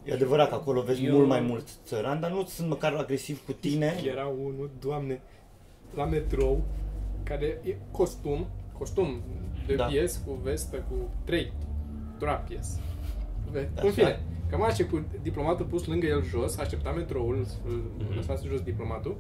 E 0.05 0.13
adevărat 0.13 0.49
că 0.49 0.55
acolo 0.55 0.83
vezi 0.83 1.05
Eu- 1.05 1.15
mult 1.15 1.29
mai 1.29 1.41
mult 1.41 1.69
țăran, 1.85 2.21
dar 2.21 2.31
nu 2.31 2.45
sunt 2.45 2.69
măcar 2.69 2.95
agresiv 2.95 3.45
cu 3.45 3.53
tine. 3.53 3.95
Era 4.07 4.27
unul, 4.27 4.71
doamne, 4.81 5.21
la 5.95 6.05
metrou, 6.05 6.65
care 7.23 7.61
e 7.65 7.77
costum, 7.91 8.47
costum 8.79 9.21
de 9.67 9.75
Da. 9.75 9.85
pies 9.85 10.21
cu 10.27 10.33
vestă 10.43 10.77
cu 10.77 10.95
trei 11.25 11.53
pies. 12.49 12.79
Ve- 13.51 13.69
Așa. 13.77 13.87
În 13.87 13.93
fine, 13.93 14.21
cămașe 14.55 14.85
cu 14.85 15.05
diplomatul 15.23 15.65
pus 15.67 15.87
lângă 15.87 16.07
el 16.07 16.25
jos, 16.25 16.57
aștepta 16.59 16.91
metroul, 16.91 17.47
îl 17.69 17.83
Mhm. 17.99 18.15
lăsase 18.17 18.43
jos 18.51 18.61
diplomatul, 18.61 19.17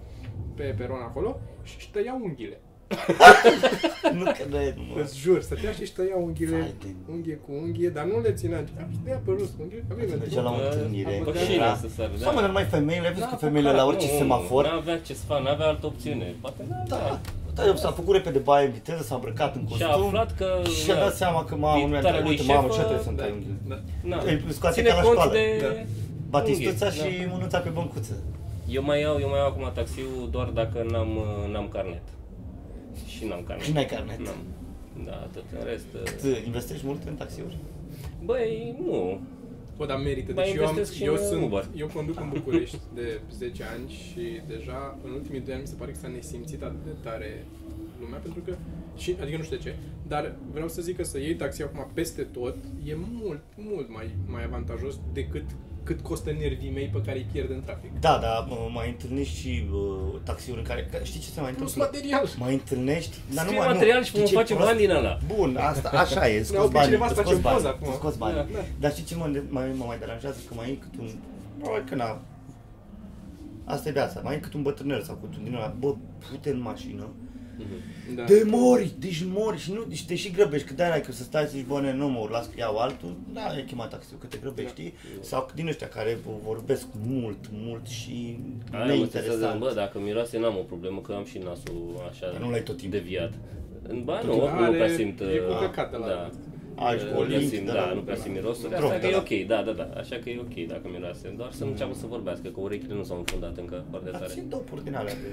pe 0.54 0.62
peron 0.78 1.00
acolo, 1.02 1.40
și 1.62 1.74
își 1.78 1.90
tăia 1.90 2.18
unghiile. 2.22 2.60
nu 4.18 4.24
cred, 4.32 4.74
mă. 4.94 5.00
Îți 5.00 5.18
jur, 5.18 5.42
stătea 5.42 5.72
și 5.72 5.80
își 5.80 5.92
tăia 5.92 6.16
unghiile, 6.16 6.56
Vai 6.58 6.74
de- 6.82 7.12
unghie 7.12 7.34
cu 7.46 7.52
unghie, 7.62 7.88
dar 7.88 8.04
nu 8.04 8.20
le 8.20 8.32
ținea, 8.32 8.58
își 8.58 8.98
tăia 9.04 9.20
pe 9.24 9.32
jos 9.38 9.48
cu 9.48 9.56
unghiile, 9.60 9.84
avea 9.92 10.04
Mergea 10.18 10.40
la 10.40 10.50
o 10.50 10.54
metrou. 10.56 10.72
întâlnire. 10.72 11.20
Bă, 11.24 11.32
și 11.46 11.54
era- 11.54 11.76
să 11.76 11.88
sară, 11.88 12.10
da. 12.18 12.24
Sau 12.24 12.34
mă, 12.34 12.40
numai 12.40 12.64
femeile, 12.64 13.06
ai 13.06 13.12
văzut 13.12 13.28
că 13.28 13.36
N-a 13.40 13.46
femeile 13.46 13.68
apucat, 13.68 13.84
la 13.86 13.90
orice 13.92 14.06
nu, 14.12 14.18
semafor 14.18 14.64
N-avea 14.64 14.98
ce 14.98 15.14
să 15.14 15.24
facă, 15.26 15.42
n-avea 15.42 15.66
altă 15.66 15.86
opțiune. 15.86 16.34
Poate 16.40 16.62
n-avea. 16.68 16.84
Da, 16.88 17.20
da, 17.54 17.74
s-a 17.74 17.90
făcut 17.90 18.14
repede 18.14 18.38
baie 18.38 18.66
în 18.66 18.72
viteză, 18.72 19.02
s-a 19.02 19.14
îmbrăcat 19.14 19.54
în 19.54 19.66
Și 19.76 19.82
a 19.82 19.86
costum 19.86 20.06
aflat 20.06 20.34
că, 20.34 20.46
și 20.84 20.90
a 20.90 20.94
da, 20.94 21.00
dat 21.00 21.14
seama 21.14 21.44
că 21.44 21.56
mamă, 21.56 21.80
nu 21.80 21.86
mi-a 21.86 21.92
viitoarea 22.00 22.20
lui 22.20 22.30
uite, 22.30 22.42
mamă, 22.52 22.66
ce 22.68 22.72
șefă, 22.72 22.82
trebuie 22.82 23.04
să-mi 23.04 23.16
Da, 23.16 23.22
tai 23.22 23.32
unghiile. 23.32 23.56
da. 23.68 23.78
Na. 24.02 24.22
Îi 24.24 24.44
scoate 24.48 24.74
Ține 24.76 24.88
ca 24.88 24.94
la 24.94 25.00
cont 25.02 25.12
școală. 25.18 25.32
de 25.32 25.58
Da. 25.62 25.68
Batistuța 26.34 26.86
unghii, 26.86 27.10
și 27.12 27.24
da. 27.24 27.32
mânuța 27.32 27.58
pe 27.58 27.68
băncuță. 27.68 28.14
Eu 28.68 28.82
mai 28.82 29.00
iau, 29.00 29.16
eu 29.20 29.28
mai 29.28 29.38
iau 29.38 29.48
acum 29.48 29.70
taxiul 29.74 30.28
doar 30.30 30.46
dacă 30.60 30.86
n-am, 30.90 31.10
uh, 31.16 31.52
n-am 31.52 31.68
carnet. 31.68 32.02
Și 33.06 33.24
n-am 33.28 33.42
carnet. 33.46 33.64
Și 33.66 33.72
n-ai 33.72 33.86
carnet. 33.86 34.18
N-am. 34.26 34.40
Da, 35.06 35.12
atât. 35.12 35.44
În 35.58 35.64
rest... 35.70 35.90
uh, 35.94 36.02
Cât 36.04 36.44
investești 36.46 36.86
mult 36.86 37.00
în 37.06 37.14
taxiuri? 37.14 37.56
Băi, 38.24 38.74
nu. 38.86 39.20
Bă, 39.76 39.86
dar 39.86 39.98
merită. 39.98 40.32
Mai 40.32 40.44
Deci 40.44 40.54
eu, 40.54 40.66
am, 40.66 40.68
investesc 40.68 40.96
și 40.98 41.04
eu, 41.04 41.14
în 41.14 41.26
sunt, 41.28 41.42
Uber. 41.42 41.68
eu 41.76 41.86
conduc 41.86 42.20
în 42.20 42.28
București 42.28 42.78
de 42.98 43.20
10 43.32 43.62
ani 43.64 43.90
și 43.90 44.40
deja 44.48 44.98
în 45.04 45.10
ultimii 45.10 45.40
2 45.40 45.52
ani 45.52 45.62
mi 45.62 45.68
se 45.68 45.74
pare 45.78 45.90
că 45.90 45.98
s-a 45.98 46.08
nesimțit 46.08 46.62
atât 46.62 46.84
de 46.84 46.94
tare 47.02 47.44
lumea, 48.00 48.18
pentru 48.18 48.40
că, 48.40 48.56
și, 48.96 49.16
adică 49.20 49.36
nu 49.36 49.42
știu 49.42 49.56
de 49.56 49.62
ce, 49.62 49.74
dar 50.06 50.34
vreau 50.52 50.68
să 50.68 50.82
zic 50.82 50.96
că 50.96 51.04
să 51.04 51.18
iei 51.18 51.34
taxi 51.34 51.62
acum 51.62 51.90
peste 51.94 52.22
tot 52.22 52.56
e 52.84 52.94
mult, 52.96 53.42
mult 53.56 53.90
mai, 53.90 54.14
mai 54.26 54.44
avantajos 54.44 55.00
decât 55.12 55.44
cât 55.84 56.00
costă 56.00 56.30
nervii 56.32 56.70
mei 56.74 56.86
pe 56.86 57.00
care 57.06 57.18
îi 57.18 57.26
pierd 57.32 57.50
în 57.50 57.62
trafic. 57.64 57.90
Da, 58.00 58.18
dar 58.22 58.46
mă, 58.48 58.56
mai 58.74 58.88
întâlnești 58.88 59.36
și 59.40 59.64
uh, 59.72 60.20
taxiuri 60.22 60.58
în 60.58 60.64
care, 60.64 60.88
că 60.90 60.98
știi 61.04 61.20
ce 61.20 61.28
se 61.28 61.40
mai 61.40 61.52
Plus 61.52 61.74
întâmplă? 61.74 61.84
material. 61.98 62.24
Mai 62.38 62.52
întâlnești, 62.52 63.16
dar 63.34 63.44
Scrie 63.44 63.58
nu, 63.60 63.66
material 63.66 63.98
nu, 63.98 64.04
și 64.04 64.08
știi 64.08 64.20
vom 64.20 64.28
ce 64.28 64.34
face 64.34 64.54
prost? 64.54 64.68
bani 64.68 64.80
din 64.80 64.90
ăla. 64.90 65.18
Bun, 65.36 65.56
asta, 65.60 65.88
așa 65.88 66.28
e, 66.28 66.32
Ne-au 66.32 66.44
scoți 66.44 66.58
oprit 66.60 66.72
bani, 66.72 66.84
cineva 66.86 67.06
să 67.08 67.14
scoți 67.14 67.26
facem 67.28 67.40
bani, 67.42 67.56
poză 67.56 67.68
acum. 67.68 67.92
scoți 67.92 68.18
bani. 68.18 68.34
Da, 68.34 68.46
da. 68.52 68.58
Dar 68.80 68.90
știi 68.92 69.04
ce 69.04 69.14
mă, 69.16 69.26
mai, 69.48 69.66
mă 69.76 69.84
mai 69.84 69.98
deranjează? 69.98 70.38
Că 70.48 70.54
mai 70.56 70.70
e 70.70 70.74
cât 70.74 70.94
un, 71.00 71.08
probabil 71.60 71.84
că 71.88 71.94
n-a, 71.94 72.20
asta 73.64 73.88
e 73.88 73.92
viața, 73.92 74.20
mai 74.24 74.34
e 74.34 74.38
cât 74.38 74.54
un 74.54 74.62
bătrânel 74.62 75.02
sau 75.02 75.14
cât 75.22 75.36
un 75.36 75.44
din 75.44 75.54
ăla, 75.54 75.74
bă, 75.78 75.94
pute 76.30 76.50
în 76.50 76.60
mașină, 76.60 77.06
Da. 78.16 78.24
De 78.24 78.42
mori, 78.46 78.92
deci 78.98 79.24
mori 79.26 79.58
și 79.58 79.72
nu, 79.72 79.84
deci 79.88 80.04
te 80.06 80.14
și 80.14 80.30
grăbești, 80.30 80.66
că 80.68 80.74
de-aia 80.74 81.00
că 81.00 81.12
să 81.12 81.22
stai 81.22 81.42
să 81.44 81.50
zici, 81.56 81.64
bă, 81.66 81.80
ne, 81.80 81.92
nu 81.92 82.08
mă 82.08 82.28
las 82.30 82.44
că 82.46 82.52
iau 82.58 82.76
altul, 82.76 83.16
da, 83.32 83.58
e 83.58 83.62
chemat 83.62 83.90
taxiul, 83.90 84.18
că 84.20 84.26
te 84.26 84.38
grăbești, 84.42 84.72
Da. 84.74 84.80
știi? 84.82 84.94
Sau 85.20 85.48
din 85.54 85.66
ăștia 85.66 85.88
care 85.88 86.18
vorbesc 86.44 86.86
mult, 87.06 87.38
mult 87.52 87.86
și 87.86 88.38
Aia 88.72 88.94
mă 88.94 89.04
stresează, 89.04 89.28
neinteresant. 89.28 89.60
bă, 89.60 89.72
dacă 89.74 89.98
miroase 89.98 90.38
n-am 90.38 90.56
o 90.56 90.60
problemă, 90.72 91.00
că 91.00 91.12
am 91.12 91.24
și 91.24 91.38
nasul 91.38 92.06
așa 92.10 92.30
Dar 92.32 92.40
nu 92.40 92.50
l-ai 92.50 92.62
tot 92.62 92.76
timpul. 92.76 92.98
deviat. 92.98 93.32
Ba 94.04 94.16
Tot 94.18 94.24
nu, 94.24 94.30
timpul. 94.30 94.48
oricum 94.48 94.64
nu 94.64 94.70
prea 94.70 94.84
Are- 94.84 94.94
simt... 94.94 95.20
e 95.20 95.24
cu 95.46 95.52
uh, 95.52 95.58
căcat 95.60 95.90
de 95.90 95.96
la- 95.96 96.06
Da. 96.06 96.30
Ai 96.86 96.98
și 96.98 97.04
Uh, 97.04 97.10
cu 97.12 97.16
o 97.18 97.20
nu 97.20 97.26
prea 97.26 97.38
link 97.38 97.50
simt, 97.50 97.66
de 97.66 97.72
da, 97.72 97.84
la- 97.86 97.92
nu 97.94 98.00
prea 98.00 98.16
simt 98.16 98.34
mirosul, 98.34 98.68
Drog 98.68 98.90
așa 98.90 98.98
de 98.98 99.00
că 99.00 99.06
e 99.06 99.10
la- 99.10 99.22
ok, 99.24 99.32
da, 99.52 99.58
da, 99.66 99.72
da, 99.80 99.86
așa 100.02 100.16
că 100.22 100.26
e 100.30 100.38
ok 100.46 100.56
dacă 100.72 100.86
miroase, 100.94 101.34
doar 101.36 101.52
să 101.52 101.64
nu 101.64 101.70
înceapă 101.70 101.94
să 101.94 102.06
vorbească, 102.06 102.48
că 102.48 102.60
urechile 102.60 102.94
nu 102.94 103.04
s-au 103.04 103.18
înfundat 103.18 103.56
încă 103.58 103.84
foarte 103.90 104.10
Dar 104.10 104.20
tare. 104.20 104.32
țin 104.32 104.44
dopuri 104.48 104.84
din 104.84 104.94
alea 104.94 105.14
de... 105.22 105.28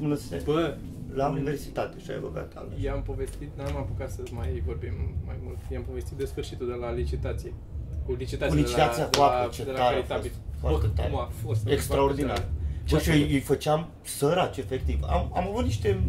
Mână 0.00 0.14
se... 0.14 0.42
Bă, 0.44 0.74
La 1.14 1.28
universitate 1.28 1.96
și 2.04 2.10
ai 2.10 2.18
băgat 2.20 2.52
alea. 2.56 2.76
i-am 2.82 3.02
povestit, 3.02 3.50
n-am 3.56 3.76
apucat 3.76 4.10
să 4.10 4.20
mai 4.30 4.62
vorbim 4.66 4.94
mai 5.26 5.36
mult, 5.44 5.58
i-am 5.72 5.82
povestit 5.82 6.16
de 6.16 6.24
sfârșitul 6.24 6.66
de 6.66 6.74
la 6.74 6.92
licitație 6.92 7.50
cu 7.50 8.10
cu 8.10 8.12
licitația, 8.18 8.54
Cu 8.54 8.60
licitația 8.62 9.04
de 9.08 9.16
cu 9.18 9.22
la, 9.22 9.26
apă, 9.30 9.48
de 9.50 9.54
ce 9.56 9.64
la, 9.64 9.64
de 9.64 9.72
la 9.72 9.78
tare 9.78 9.96
a 9.96 9.98
caritabil. 9.98 10.30
fost, 10.30 10.42
foarte 10.60 10.86
Bă, 10.86 10.92
tare. 10.96 11.08
Cum 11.10 11.18
a 11.18 11.30
fost? 11.46 11.68
Extraordinar. 11.68 12.36
Foarte 12.36 12.50
Bă, 12.90 12.96
tare. 12.98 13.16
și 13.16 13.22
eu 13.22 13.28
îi 13.36 13.40
făceam 13.40 13.88
săraci, 14.02 14.56
efectiv. 14.56 14.98
Am, 15.02 15.30
am 15.34 15.48
avut 15.48 15.64
niște, 15.64 16.00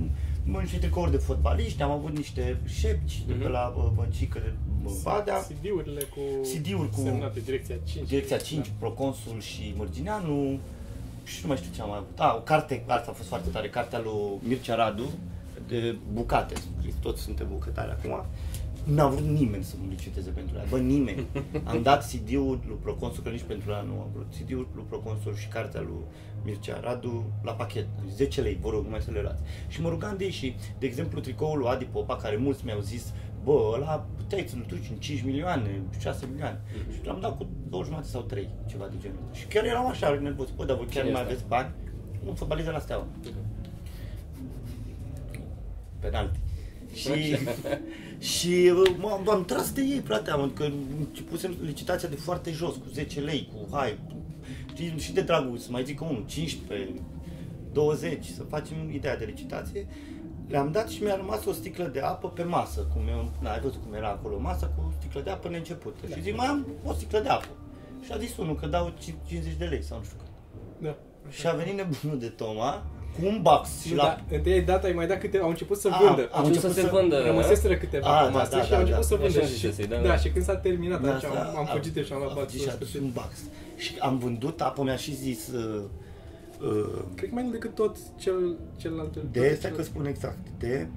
mă, 0.45 0.59
niște 0.59 0.77
tricouri 0.77 1.11
de 1.11 1.17
fotbaliști, 1.17 1.81
am 1.81 1.91
avut 1.91 2.15
niște 2.17 2.57
șepci 2.65 3.23
de 3.27 3.33
pe 3.33 3.43
Mhm. 3.43 3.51
la 3.51 3.73
bă, 3.75 3.91
băncică 3.95 4.39
de 4.39 4.53
bă, 4.83 4.89
Badea, 5.03 5.37
CD-urile 5.47 6.01
cu... 6.01 6.19
CD-uri 6.41 6.89
cu 6.89 6.99
Semnate, 6.99 7.39
direcția 7.39 7.75
5. 7.83 8.07
Direcția 8.07 8.37
5, 8.37 8.71
Proconsul 8.79 9.39
și 9.39 9.73
Mărgineanu 9.77 10.59
și 11.23 11.39
nu 11.41 11.47
mai 11.47 11.57
știu 11.57 11.71
ce 11.75 11.81
am 11.81 11.89
mai 11.89 11.97
avut. 11.97 12.19
Ah, 12.19 12.33
o 12.35 12.41
carte, 12.41 12.83
asta 12.87 13.11
a 13.11 13.13
fost 13.13 13.27
foarte 13.27 13.49
tare, 13.49 13.69
cartea 13.69 13.99
lui 13.99 14.39
Mircea 14.47 14.75
Radu, 14.75 15.09
de 15.67 15.97
bucate, 16.13 16.53
toți 17.01 17.21
suntem 17.21 17.47
bucătari 17.51 17.91
acum. 17.91 18.25
N-a 18.83 19.07
vrut 19.07 19.27
nimeni 19.27 19.63
să 19.63 19.75
mă 19.79 19.85
liciteze 19.89 20.29
pentru 20.29 20.57
ea, 20.57 20.65
bă, 20.69 20.77
nimeni. 20.77 21.25
Am 21.63 21.81
dat 21.81 22.05
CD-ul 22.05 22.59
lui 22.67 22.77
Proconsul, 22.81 23.23
că 23.23 23.29
nici 23.29 23.41
pentru 23.41 23.71
ea 23.71 23.81
nu 23.81 23.91
am 23.91 24.09
vrut. 24.13 24.27
CD-ul 24.39 24.67
lui 24.75 24.83
Proconsul 24.89 25.35
și 25.35 25.47
cartea 25.47 25.81
lui 25.81 26.03
Mircea 26.45 26.79
Radu 26.79 27.23
la 27.43 27.51
pachet. 27.51 27.87
10 28.15 28.41
lei, 28.41 28.57
vă 28.61 28.69
rog, 28.69 28.83
numai 28.83 29.01
să 29.01 29.11
le 29.11 29.21
luați. 29.21 29.41
Și 29.67 29.81
mă 29.81 29.89
rugam 29.89 30.17
de 30.17 30.23
ei 30.23 30.31
și, 30.31 30.55
de 30.79 30.85
exemplu, 30.85 31.19
tricoul 31.19 31.57
lui 31.57 31.67
Adi 31.67 31.85
Popa, 31.85 32.15
care 32.15 32.35
mulți 32.35 32.65
mi-au 32.65 32.79
zis, 32.79 33.13
bă, 33.43 33.71
ăla 33.75 34.05
puteai 34.17 34.45
să-l 34.47 34.65
duci 34.67 34.89
în 34.89 34.97
5 34.97 35.21
milioane, 35.21 35.81
6 35.99 36.25
milioane. 36.31 36.61
Și 36.93 37.05
l-am 37.05 37.19
dat 37.21 37.37
cu 37.37 37.47
2 37.69 37.81
jumate 37.83 38.07
sau 38.07 38.21
3, 38.21 38.49
ceva 38.69 38.87
de 38.87 38.95
genul 39.01 39.17
ăsta. 39.23 39.37
Și 39.39 39.45
chiar 39.45 39.65
eram 39.65 39.87
așa 39.87 40.19
nervos, 40.21 40.49
bă, 40.55 40.65
dar 40.65 40.75
voi 40.75 40.85
chiar 40.85 41.03
Cine 41.03 41.05
nu 41.05 41.11
mai 41.11 41.21
este? 41.21 41.33
aveți 41.33 41.47
bani? 41.47 41.71
Un 42.25 42.33
fotbalist 42.33 42.65
de 42.65 42.71
la 42.71 42.79
Steaua. 42.79 43.05
Penalti. 45.99 46.39
Și, 46.93 47.37
și 48.37 48.71
m-am, 48.97 49.21
m-am 49.25 49.45
tras 49.45 49.71
de 49.71 49.81
ei, 49.81 49.99
frate, 49.99 50.31
am, 50.31 50.51
că 50.55 50.67
începusem 50.99 51.55
licitația 51.61 52.09
de 52.09 52.15
foarte 52.15 52.51
jos, 52.51 52.75
cu 52.75 52.85
10 52.93 53.19
lei, 53.19 53.49
cu 53.53 53.75
hai, 53.75 53.97
și, 54.75 54.97
și 54.99 55.13
de 55.13 55.21
dragul, 55.21 55.57
să 55.57 55.67
mai 55.71 55.83
zic 55.83 56.01
unul, 56.01 56.23
15, 56.27 56.89
20, 57.73 58.25
să 58.25 58.43
facem 58.43 58.91
ideea 58.93 59.17
de 59.17 59.25
licitație. 59.25 59.87
Le-am 60.51 60.71
dat 60.71 60.89
și 60.89 61.03
mi-a 61.03 61.15
rămas 61.15 61.45
o 61.45 61.51
sticlă 61.51 61.83
de 61.83 61.99
apă 61.99 62.27
pe 62.29 62.43
masă, 62.43 62.79
cum 62.93 63.01
eu, 63.09 63.31
na, 63.39 63.51
ai 63.51 63.59
văzut 63.59 63.79
cum 63.85 63.93
era 63.93 64.07
acolo, 64.07 64.39
masa 64.39 64.65
cu 64.75 64.83
o 64.87 64.91
sticlă 64.99 65.21
de 65.21 65.29
apă 65.29 65.49
neîncepută. 65.49 66.05
Și 66.13 66.21
zic, 66.21 66.35
mai 66.37 66.45
am 66.47 66.65
o 66.85 66.93
sticlă 66.93 67.19
de 67.19 67.27
apă. 67.29 67.47
Și 68.05 68.11
a 68.11 68.17
zis 68.17 68.37
unul 68.37 68.55
că 68.55 68.65
dau 68.65 68.93
50 69.27 69.53
de 69.57 69.65
lei 69.65 69.83
sau 69.83 69.97
nu 69.97 70.03
știu 70.03 70.17
cât. 70.17 70.27
Da. 70.87 70.95
Și 71.29 71.47
a 71.47 71.51
venit 71.51 71.75
nebunul 71.75 72.19
de 72.19 72.27
Toma 72.27 72.83
cu 73.19 73.25
un 73.25 73.39
box 73.41 73.81
și 73.85 73.89
Nu, 73.89 73.95
la... 73.95 74.03
da, 74.29 74.35
întâi 74.35 74.51
ai 74.51 74.61
dat, 74.61 74.83
ai 74.83 74.91
mai 74.93 75.07
dat 75.07 75.19
câte, 75.19 75.37
au 75.37 75.49
început 75.49 75.77
să 75.79 75.89
A, 75.91 75.97
vândă. 76.03 76.29
am 76.31 76.45
început 76.45 76.71
să 76.71 76.79
se 76.81 76.87
vândă. 76.87 77.21
Rămăseseră 77.25 77.75
câteva 77.75 78.19
A, 78.19 78.23
pe 78.25 78.31
da, 78.31 78.37
masă 78.37 78.55
da, 78.55 78.61
și 78.63 78.69
da, 78.69 78.75
au 78.75 78.81
început 78.81 79.01
da. 79.01 79.07
să 79.07 79.15
vândă. 79.21 79.37
Așa 79.37 79.47
Și, 79.47 79.53
zisese, 79.53 79.85
da, 79.85 79.95
da, 79.95 80.01
da. 80.07 80.17
și 80.17 80.29
când 80.29 80.45
s-a 80.45 80.55
terminat, 80.55 81.01
Da, 81.01 81.07
atunci 81.07 81.23
am, 81.23 81.37
asta 81.37 81.53
am 81.57 81.63
a- 81.69 81.71
fugit 81.71 82.05
și 82.05 82.13
am 82.13 82.21
a 82.21 82.23
luat 82.33 82.37
fugit 82.49 82.61
și 82.61 82.67
a 82.67 82.71
bațul 82.71 82.87
adus 82.87 82.93
un 83.01 83.11
box. 83.13 83.31
Și 83.77 83.95
am 83.99 84.17
vândut 84.17 84.61
apă, 84.61 84.83
mi-a 84.83 84.95
și 84.95 85.15
zis 85.15 85.49
uh, 86.65 86.69
uh, 86.71 87.01
Cred 87.15 87.29
că 87.29 87.33
mai 87.35 87.43
mult 87.43 87.53
decât 87.53 87.75
tot 87.75 87.95
cel, 88.19 88.55
celălalt. 88.77 89.17
de, 89.31 89.55
stai 89.59 89.71
că 89.75 89.83
spun 89.83 90.05
exact, 90.05 90.37
de 90.59 90.87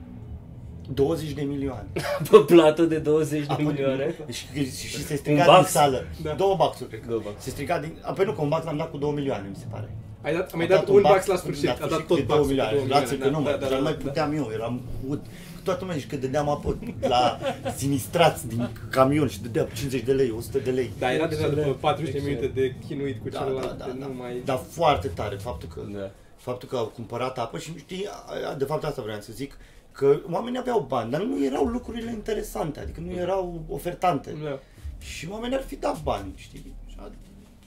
20 0.95 1.33
de 1.33 1.43
milioane. 1.43 1.87
Pe 2.31 2.39
plată 2.47 2.83
de 2.83 2.99
20 2.99 3.47
de 3.47 3.55
Apă- 3.55 3.57
milioane. 3.63 4.15
Și, 4.31 4.47
și, 4.47 4.87
și 4.87 5.05
se 5.05 5.17
striga 5.17 5.41
Un 5.41 5.45
din 5.47 5.57
box? 5.57 5.71
sală. 5.71 6.05
Da. 6.23 6.33
Două 6.33 6.55
baxuri, 6.57 6.89
cred 6.89 7.01
că. 7.01 7.07
Două 7.09 7.21
boxuri. 7.21 7.43
Se 7.43 7.51
striga 7.51 7.79
din... 7.79 7.93
Apoi 8.03 8.25
nu, 8.25 8.33
că 8.33 8.41
un 8.43 8.49
box 8.49 8.65
l-am 8.65 8.77
dat 8.77 8.91
cu 8.91 8.97
2 8.97 9.11
milioane, 9.13 9.47
mi 9.49 9.57
se 9.57 9.65
pare. 9.71 9.91
Ai 10.23 10.33
dat, 10.35 10.53
am 10.53 10.59
mai 10.59 10.67
Am 10.67 10.73
dat 10.77 10.89
un 10.89 11.01
box 11.01 11.13
box 11.15 11.27
la 11.27 11.37
sfârșit, 11.37 11.69
a 11.69 11.77
dat 11.81 11.89
de 11.89 11.95
tot 11.95 12.07
2 12.17 12.23
boxul. 12.27 12.47
milioane. 12.47 12.77
cu 12.79 12.87
Lasă 12.89 13.15
că 13.15 13.29
nu 13.29 13.41
mai, 13.41 13.53
da, 13.53 13.59
da, 13.59 13.67
dar 13.67 13.77
nu 13.79 13.83
mai 13.83 13.93
da, 13.93 13.99
da. 13.99 14.05
puteam 14.09 14.33
eu, 14.35 14.49
eram 14.53 14.81
ud. 15.09 15.21
Toată 15.65 15.81
lumea 15.81 15.97
zice 15.97 16.07
că 16.09 16.17
dădeam 16.17 16.49
apă 16.49 16.79
la 17.01 17.39
sinistrați 17.77 18.47
din 18.49 18.69
camion 18.91 19.29
și 19.29 19.41
dădea 19.43 19.67
50 19.75 20.03
de 20.03 20.13
lei, 20.13 20.31
100 20.31 20.59
de 20.59 20.71
lei. 20.71 20.91
Da, 20.99 21.13
era 21.13 21.27
deja 21.27 21.41
după 21.43 21.53
Excelent, 21.59 21.81
40 21.81 22.13
de 22.13 22.19
excelent. 22.19 22.41
minute 22.41 22.61
de 22.61 22.75
chinuit 22.87 23.23
cu 23.23 23.29
Da, 23.29 23.39
celălalt, 23.39 23.69
da, 23.79 23.85
da, 23.85 23.93
de 23.93 23.99
da. 23.99 24.07
nu 24.07 24.13
mai... 24.15 24.43
Dar 24.45 24.61
foarte 24.71 25.09
tare 25.09 25.37
faptul 25.37 25.69
că 25.75 25.81
Da. 25.99 26.11
faptul 26.37 26.69
că 26.69 26.77
au 26.77 26.87
cumpărat 26.87 27.39
apă 27.39 27.59
și 27.59 27.73
știi, 27.79 28.07
a- 28.09 28.51
a- 28.51 28.55
de 28.55 28.65
fapt 28.65 28.85
asta 28.85 29.03
vreau 29.03 29.21
să 29.21 29.33
zic, 29.33 29.57
că 29.93 30.21
oamenii 30.31 30.59
aveau 30.59 30.85
bani, 30.89 31.11
dar 31.11 31.23
nu 31.23 31.45
erau 31.45 31.65
lucrurile 31.67 32.11
interesante, 32.11 32.81
adică 32.81 33.01
nu 33.05 33.13
erau 33.13 33.63
ofertante. 33.69 34.37
Da. 34.45 34.59
Și 34.99 35.29
oamenii 35.31 35.57
ar 35.57 35.63
fi 35.63 35.77
dat 35.77 36.03
bani, 36.03 36.33
știi? 36.37 36.75
Și 36.91 36.97
a- 36.99 37.11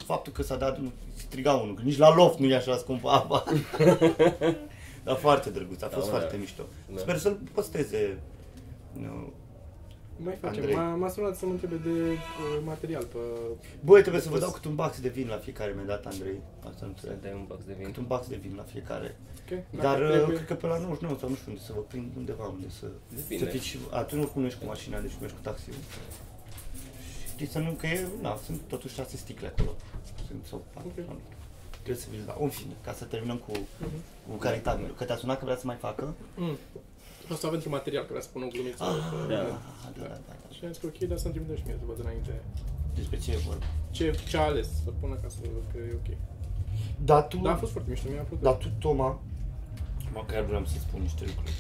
faptul 0.06 0.34
că 0.34 0.44
s-a 0.44 0.56
dat, 0.56 0.80
nu, 0.80 0.92
striga 1.16 1.54
unul, 1.54 1.75
că 1.75 1.82
nici 1.86 1.98
la 1.98 2.16
loft 2.16 2.39
nu 2.39 2.46
e 2.48 2.56
așa 2.56 2.77
scumpă 2.77 3.10
apa. 3.10 3.44
dar 5.08 5.16
foarte 5.16 5.50
drăguț, 5.50 5.82
a 5.82 5.88
fost 5.88 6.06
Da, 6.06 6.12
foarte 6.12 6.34
da. 6.36 6.40
mișto. 6.40 6.64
Da. 6.94 7.00
Sper 7.00 7.18
să-l 7.18 7.38
posteze. 7.54 8.18
Nu. 8.94 9.34
Mai 10.24 10.36
facem. 10.42 10.58
Andrei. 10.62 10.76
M-a, 10.76 10.96
m-a 10.96 11.10
sunat 11.10 11.36
să 11.38 11.46
mă 11.46 11.52
întrebe 11.52 11.76
de 11.76 11.90
uh, 11.90 12.18
material 12.66 13.04
pe... 13.04 13.18
Băi, 13.88 14.02
trebuie 14.02 14.22
să 14.22 14.30
vă 14.30 14.40
dau 14.40 14.52
câte 14.52 14.68
un 14.68 14.76
box 14.76 15.00
de 15.00 15.10
vin 15.10 15.28
la 15.28 15.38
fiecare, 15.38 15.72
mi-a 15.76 15.84
dat 15.94 16.06
Andrei. 16.06 16.40
Asta 16.60 16.70
nu 16.70 16.76
Să 16.78 16.86
înțeleg. 16.86 17.18
dai 17.22 17.34
un 17.34 17.46
box 17.48 17.62
de 17.66 17.74
vin. 17.78 17.86
Câte 17.86 18.00
un 18.00 18.06
box 18.06 18.28
de 18.28 18.36
vin 18.36 18.54
la 18.56 18.64
fiecare. 18.74 19.18
Ok? 19.42 19.50
Dar 19.70 19.84
Dacă 19.92 20.04
uh, 20.04 20.10
trebuie- 20.12 20.36
cred 20.36 20.48
că 20.48 20.54
pe 20.54 20.68
la 20.68 20.78
99 20.78 21.18
sau 21.20 21.30
nu 21.30 21.36
știu 21.36 21.52
unde 21.52 21.64
să 21.68 21.72
vă 21.76 21.82
prind 21.92 22.10
undeva 22.18 22.46
unde 22.56 22.70
să, 22.80 22.86
Depinde. 23.16 23.44
să 23.44 23.50
fiți 23.50 23.66
și... 23.66 23.78
A, 23.92 24.02
tu 24.04 24.16
nu 24.16 24.32
mergi 24.36 24.58
cu 24.58 24.66
mașina, 24.66 25.00
deci 25.00 25.16
mergi 25.22 25.36
cu 25.36 25.42
taxiul. 25.42 25.76
Știi 27.34 27.48
să 27.48 27.60
nu, 27.60 27.72
că 27.72 27.86
e, 27.88 28.08
na, 28.22 28.38
sunt 28.46 28.62
totuși 28.68 28.94
șase 28.96 29.18
sticle 29.18 29.48
acolo. 29.48 29.72
Sunt 30.28 30.46
sau 30.50 30.64
patru, 30.74 30.90
Ok. 30.90 30.96
sau 31.06 31.14
nu 31.14 31.22
știu. 31.26 31.38
Trebuie 31.84 32.04
să 32.04 32.08
vi 32.12 32.18
da. 32.26 32.36
În 32.40 32.50
fine, 32.50 32.74
ca 32.86 32.94
să 32.94 33.04
terminăm 33.06 33.38
cu, 33.38 33.52
Mhm. 33.80 34.00
Cu 34.29 34.36
caritabilul. 34.36 34.93
Că 34.98 35.03
te-a 35.03 35.15
sunat 35.15 35.38
că 35.39 35.46
vrea 35.46 35.57
să 35.57 35.65
mai 35.65 35.75
facă? 35.75 36.15
Mm. 36.36 36.57
Asta 37.31 37.48
pentru 37.48 37.69
material, 37.69 38.01
că 38.03 38.07
vrea 38.10 38.22
să 38.22 38.29
pun 38.34 38.41
o 38.43 38.48
glumiță. 38.48 38.84
Ah, 38.84 38.96
pe- 39.27 39.34
da, 39.34 39.39
da. 39.39 39.43
da, 39.43 39.60
da, 40.01 40.07
da, 40.07 40.19
da. 40.27 40.34
Și 40.55 40.60
am 40.65 40.72
zis 40.72 40.81
că 40.81 40.88
ok, 40.91 40.98
dar 41.12 41.17
să-mi 41.17 41.34
trimită 41.34 41.55
și 41.55 41.63
mie 41.65 41.75
să 41.79 41.86
văd 41.91 42.00
înainte 42.00 42.34
Despre 42.96 43.17
ce 43.19 43.31
e 43.31 43.38
vorba? 43.48 43.65
ce, 43.91 44.15
ce 44.29 44.38
a 44.38 44.41
ales, 44.41 44.67
să 44.84 44.89
pună 45.00 45.15
ca 45.22 45.27
să 45.29 45.38
văd 45.41 45.65
că 45.72 45.77
e 45.77 45.93
ok. 46.01 46.10
Dar 47.10 47.22
tu, 47.27 47.38
Dar 47.38 47.53
a 47.53 47.57
fost 47.57 47.72
foarte 47.72 47.89
mișto, 47.89 48.07
mi-a 48.12 48.22
plăcut. 48.22 48.43
dar 48.43 48.53
tu, 48.53 48.67
Toma, 48.79 49.19
măcar 50.13 50.41
vreau 50.43 50.65
să 50.65 50.75
spun 50.79 51.01
niște 51.01 51.24
lucruri. 51.25 51.51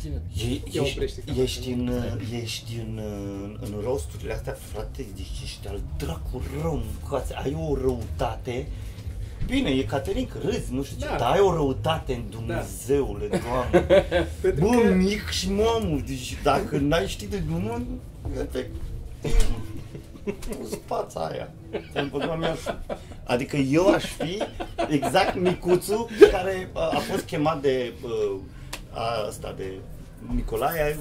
Zine. 0.00 0.22
E, 0.36 0.44
Ia 0.50 0.82
ești, 0.82 0.94
oprește 0.96 1.20
ca 1.20 1.32
ești, 1.42 1.62
să 1.64 1.70
în, 1.70 1.84
nu- 1.84 2.36
ești 2.42 2.76
în, 2.78 2.98
în, 3.42 3.58
în 3.60 3.80
rosturile 3.84 4.32
astea, 4.32 4.52
frate, 4.52 5.06
deci 5.16 5.40
ești 5.42 5.68
al 5.68 5.80
dracu 5.96 6.42
rău 6.60 6.74
în 6.74 6.84
coață, 7.08 7.34
ai 7.42 7.56
o 7.68 7.74
răutate. 7.76 8.66
Bine, 9.52 9.70
e 9.70 9.82
Caterin, 9.82 10.26
că 10.32 10.38
râzi, 10.44 10.72
nu 10.72 10.82
știu 10.82 10.96
ce, 11.00 11.06
Da. 11.06 11.16
dar 11.16 11.30
ai 11.32 11.40
o 11.40 11.54
răutate 11.54 12.12
în 12.14 12.22
Dumnezeule, 12.30 13.26
Doamne. 13.28 14.04
Pentru 14.42 14.64
Bă, 14.68 14.80
că- 14.80 14.94
mic 14.94 15.28
și 15.28 15.50
mamă, 15.52 15.98
deci 16.06 16.36
dacă 16.42 16.76
n-ai 16.78 17.06
ști 17.08 17.26
de 17.26 17.42
glumă, 17.46 17.82
efectiv, 18.34 18.80
nu 20.60 20.66
spața 20.70 21.20
aia. 21.20 21.50
Împotriva 21.94 22.34
mea. 22.34 22.56
Adică 23.24 23.56
eu 23.56 23.88
aș 23.88 24.04
fi 24.04 24.42
exact 24.88 25.36
micuțul 25.40 26.08
care 26.32 26.68
a, 26.72 26.80
a 26.80 26.98
fost 26.98 27.24
chemat 27.24 27.60
de 27.60 27.92
uh, 28.04 28.36
a, 28.92 29.26
asta 29.28 29.54
de 29.56 29.72
Nicolae 30.34 30.98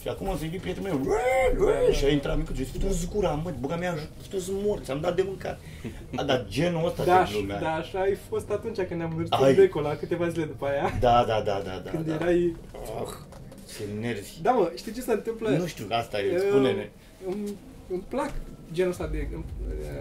și 0.00 0.08
acum 0.08 0.28
o 0.28 0.36
să-i 0.36 0.48
vii 0.48 0.58
prietenul 0.58 0.88
meu 0.88 1.00
"Ue, 1.06 1.64
ue", 1.64 1.92
și 1.92 2.04
a 2.04 2.08
intrat 2.08 2.36
micuțul 2.36 2.64
și 2.64 2.70
zice, 2.70 2.86
tu 2.86 3.08
gura, 3.14 3.30
mă, 3.30 3.52
băga 3.60 3.76
mea, 3.76 3.94
tu 4.30 4.38
să 4.38 4.50
mor, 4.54 4.78
ți-am 4.78 5.00
dat 5.00 5.16
de 5.16 5.22
mâncare. 5.26 5.58
A, 6.16 6.22
dar 6.22 6.46
genul 6.48 6.86
ăsta 6.86 7.04
Da, 7.04 7.22
de 7.22 7.30
glume. 7.32 7.58
da, 7.60 7.74
așa 7.74 8.00
ai 8.00 8.16
fost 8.28 8.50
atunci 8.50 8.76
când 8.76 9.00
ne-am 9.00 9.12
văzut 9.14 9.32
Ai. 9.32 9.50
în 9.50 9.56
Deco 9.56 9.80
la 9.80 9.94
câteva 9.96 10.28
zile 10.28 10.44
după 10.44 10.66
aia. 10.66 10.90
Da, 11.00 11.24
da, 11.26 11.42
da, 11.44 11.62
da, 11.64 11.80
da. 11.84 11.90
când 11.90 12.06
da. 12.06 12.14
erai... 12.14 12.56
Oh, 13.00 13.08
ce 13.76 13.82
nervi. 14.00 14.30
Da, 14.42 14.50
mă, 14.50 14.72
știi 14.76 14.92
ce 14.92 15.00
se 15.00 15.12
întâmplă? 15.12 15.48
Nu 15.48 15.66
știu, 15.66 15.86
asta 15.90 16.20
e, 16.20 16.38
spune-ne. 16.38 16.88
Îmi, 17.26 17.48
îmi 17.90 18.04
plac 18.08 18.32
genul 18.72 18.90
ăsta 18.90 19.06
de... 19.06 19.28
Îmi, 19.32 19.44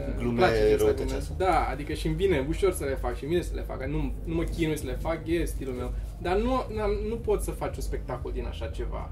îmi 0.08 0.16
Glume 0.20 0.38
place 0.38 0.54
genul 0.54 0.74
ăsta 0.74 0.78
de 0.78 0.84
răutăcioase. 0.84 1.32
glume. 1.38 1.52
Da, 1.52 1.68
adică 1.72 1.94
și 1.94 2.08
îmi 2.08 2.16
vine 2.16 2.46
ușor 2.50 2.74
să 2.74 2.84
le 2.84 2.96
fac 2.96 3.16
și 3.18 3.24
îmi 3.24 3.32
vine 3.34 3.44
să 3.44 3.52
le 3.56 3.62
fac. 3.62 3.86
Nu, 3.86 4.12
nu 4.24 4.36
mă 4.36 4.44
chinui 4.44 4.78
să 4.78 4.86
le 4.86 4.98
fac, 5.02 5.20
e 5.26 5.46
stilul 5.46 5.74
meu. 5.74 5.94
Dar 6.22 6.36
nu, 6.38 6.52
n-am, 6.76 6.92
nu 7.10 7.16
pot 7.16 7.42
să 7.42 7.52
faci 7.52 7.76
un 7.76 7.82
spectacol 7.82 8.32
din 8.32 8.46
așa 8.50 8.66
ceva. 8.68 9.12